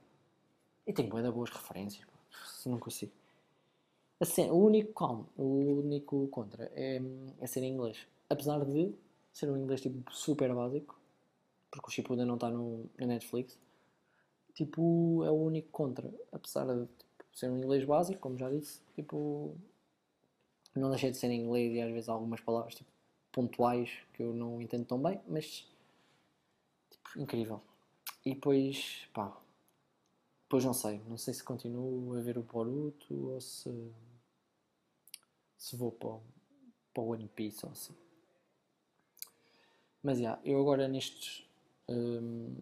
E 0.86 0.92
tenho 0.92 1.08
bué 1.08 1.22
de 1.22 1.30
boas 1.30 1.48
referências, 1.48 2.06
se 2.44 2.68
não 2.68 2.78
consigo. 2.78 3.12
Assim, 4.18 4.48
o 4.50 4.56
único 4.56 4.94
calmo, 4.94 5.28
o 5.36 5.80
único 5.80 6.26
contra 6.28 6.70
é, 6.74 7.00
é 7.38 7.46
ser 7.46 7.62
em 7.62 7.72
inglês. 7.74 8.06
Apesar 8.30 8.64
de 8.64 8.94
ser 9.32 9.50
um 9.50 9.58
inglês 9.58 9.80
tipo 9.82 10.10
super 10.12 10.54
básico, 10.54 10.98
porque 11.70 11.88
o 11.88 11.90
Shippuden 11.90 12.24
não 12.24 12.36
está 12.36 12.50
na 12.50 13.06
Netflix, 13.06 13.58
tipo, 14.54 15.22
é 15.24 15.30
o 15.30 15.34
único 15.34 15.68
contra. 15.70 16.12
Apesar 16.32 16.64
de 16.64 16.86
tipo, 16.86 17.24
ser 17.34 17.50
um 17.50 17.58
inglês 17.58 17.84
básico, 17.84 18.18
como 18.18 18.38
já 18.38 18.50
disse, 18.50 18.80
tipo, 18.94 19.54
não 20.74 20.88
deixei 20.90 21.10
de 21.10 21.18
ser 21.18 21.30
em 21.30 21.42
inglês 21.44 21.74
e 21.74 21.80
às 21.82 21.92
vezes 21.92 22.08
algumas 22.08 22.40
palavras 22.40 22.74
tipo, 22.74 22.90
pontuais 23.30 23.90
que 24.14 24.22
eu 24.22 24.32
não 24.32 24.62
entendo 24.62 24.86
tão 24.86 25.02
bem, 25.02 25.20
mas 25.28 25.66
tipo, 26.90 27.20
incrível. 27.20 27.60
E 28.24 28.34
depois, 28.34 29.06
pá, 29.12 29.36
depois 30.46 30.64
não 30.64 30.72
sei, 30.72 31.00
não 31.08 31.18
sei 31.18 31.34
se 31.34 31.42
continuo 31.42 32.16
a 32.16 32.20
ver 32.20 32.38
o 32.38 32.42
Boruto 32.42 33.32
ou 33.32 33.40
se, 33.40 33.68
se 35.56 35.74
vou 35.74 35.90
para, 35.90 36.20
para 36.94 37.02
o 37.02 37.08
One 37.08 37.26
Piece 37.26 37.66
ou 37.66 37.72
assim. 37.72 37.92
Mas 40.00 40.20
já, 40.20 40.38
eu 40.44 40.60
agora 40.60 40.86
nestes, 40.86 41.44
hum, 41.88 42.54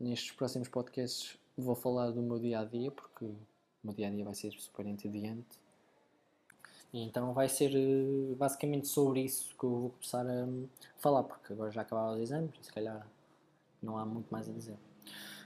nestes 0.00 0.32
próximos 0.32 0.66
podcasts 0.66 1.38
vou 1.56 1.76
falar 1.76 2.10
do 2.10 2.20
meu 2.20 2.40
dia 2.40 2.58
a 2.58 2.64
dia, 2.64 2.90
porque 2.90 3.24
o 3.24 3.36
meu 3.84 3.94
dia 3.94 4.08
a 4.08 4.10
dia 4.10 4.24
vai 4.24 4.34
ser 4.34 4.50
super 4.54 4.84
entediante. 4.84 5.60
E 6.92 7.00
então 7.04 7.32
vai 7.32 7.48
ser 7.48 7.70
eh, 7.72 8.34
basicamente 8.34 8.88
sobre 8.88 9.20
isso 9.22 9.54
que 9.56 9.62
eu 9.64 9.70
vou 9.70 9.90
começar 9.90 10.26
a 10.26 10.44
hum, 10.44 10.66
falar, 10.96 11.22
porque 11.22 11.52
agora 11.52 11.70
já 11.70 11.82
acabaram 11.82 12.16
os 12.16 12.20
exames 12.20 12.50
se 12.62 12.72
calhar 12.72 13.06
não 13.80 13.96
há 13.96 14.04
muito 14.04 14.28
mais 14.28 14.48
a 14.48 14.52
dizer. 14.52 14.76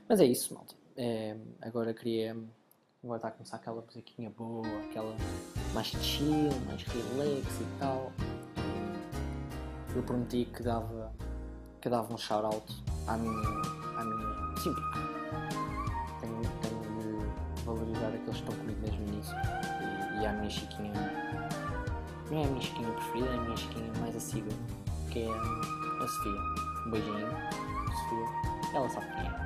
Mas 0.09 0.20
é 0.20 0.24
isso, 0.24 0.55
malta. 0.55 0.82
É, 0.96 1.37
agora 1.62 1.94
queria. 1.94 2.37
Agora 3.02 3.16
está 3.16 3.28
a 3.28 3.31
começar 3.33 3.57
aquela 3.57 3.83
musiquinha 3.83 4.31
boa, 4.31 4.66
aquela 4.85 5.16
mais 5.74 5.88
chill, 5.88 6.50
mais 6.66 6.83
relax 6.83 7.61
e 7.61 7.78
tal. 7.78 8.12
Eu 9.94 10.02
prometi 10.02 10.44
que 10.44 10.62
dava, 10.62 11.12
que 11.81 11.88
dava 11.88 12.12
um 12.12 12.16
shout-out 12.16 12.64
à 13.09 13.16
minha, 13.16 13.48
à 13.98 14.05
minha. 14.05 14.57
Sim, 14.57 14.74
tenho, 16.20 16.40
tenho 16.62 16.83
de 17.00 17.62
valorizar 17.64 18.09
aqueles 18.09 18.24
que 18.24 18.31
estão 18.31 18.57
comigo 18.57 18.81
desde 18.81 18.98
o 18.98 19.09
início. 19.09 19.35
E, 19.35 20.22
e 20.22 20.26
à 20.26 20.33
minha 20.35 20.50
chiquinha. 20.50 20.92
Não 22.31 22.38
é 22.38 22.44
a 22.44 22.48
minha 22.48 22.61
chiquinha 22.61 22.92
preferida, 22.92 23.28
é 23.28 23.35
a 23.35 23.40
minha 23.40 23.57
chiquinha 23.57 23.92
mais 24.00 24.16
assídua, 24.16 24.52
que 25.11 25.24
é 25.24 25.28
a 25.28 26.07
Sofia. 26.07 26.40
Um 26.87 26.90
beijinho, 26.90 27.28
Sofia. 27.87 28.76
Ela 28.76 28.88
sabe 28.88 29.07
quem 29.07 29.26
é. 29.26 29.41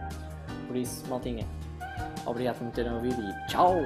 Por 0.66 0.76
isso, 0.76 1.04
maltinha, 1.08 1.46
obrigado 2.24 2.58
por 2.58 2.64
me 2.64 2.72
terem 2.72 2.92
ouvido 2.92 3.22
e 3.22 3.46
tchau! 3.46 3.76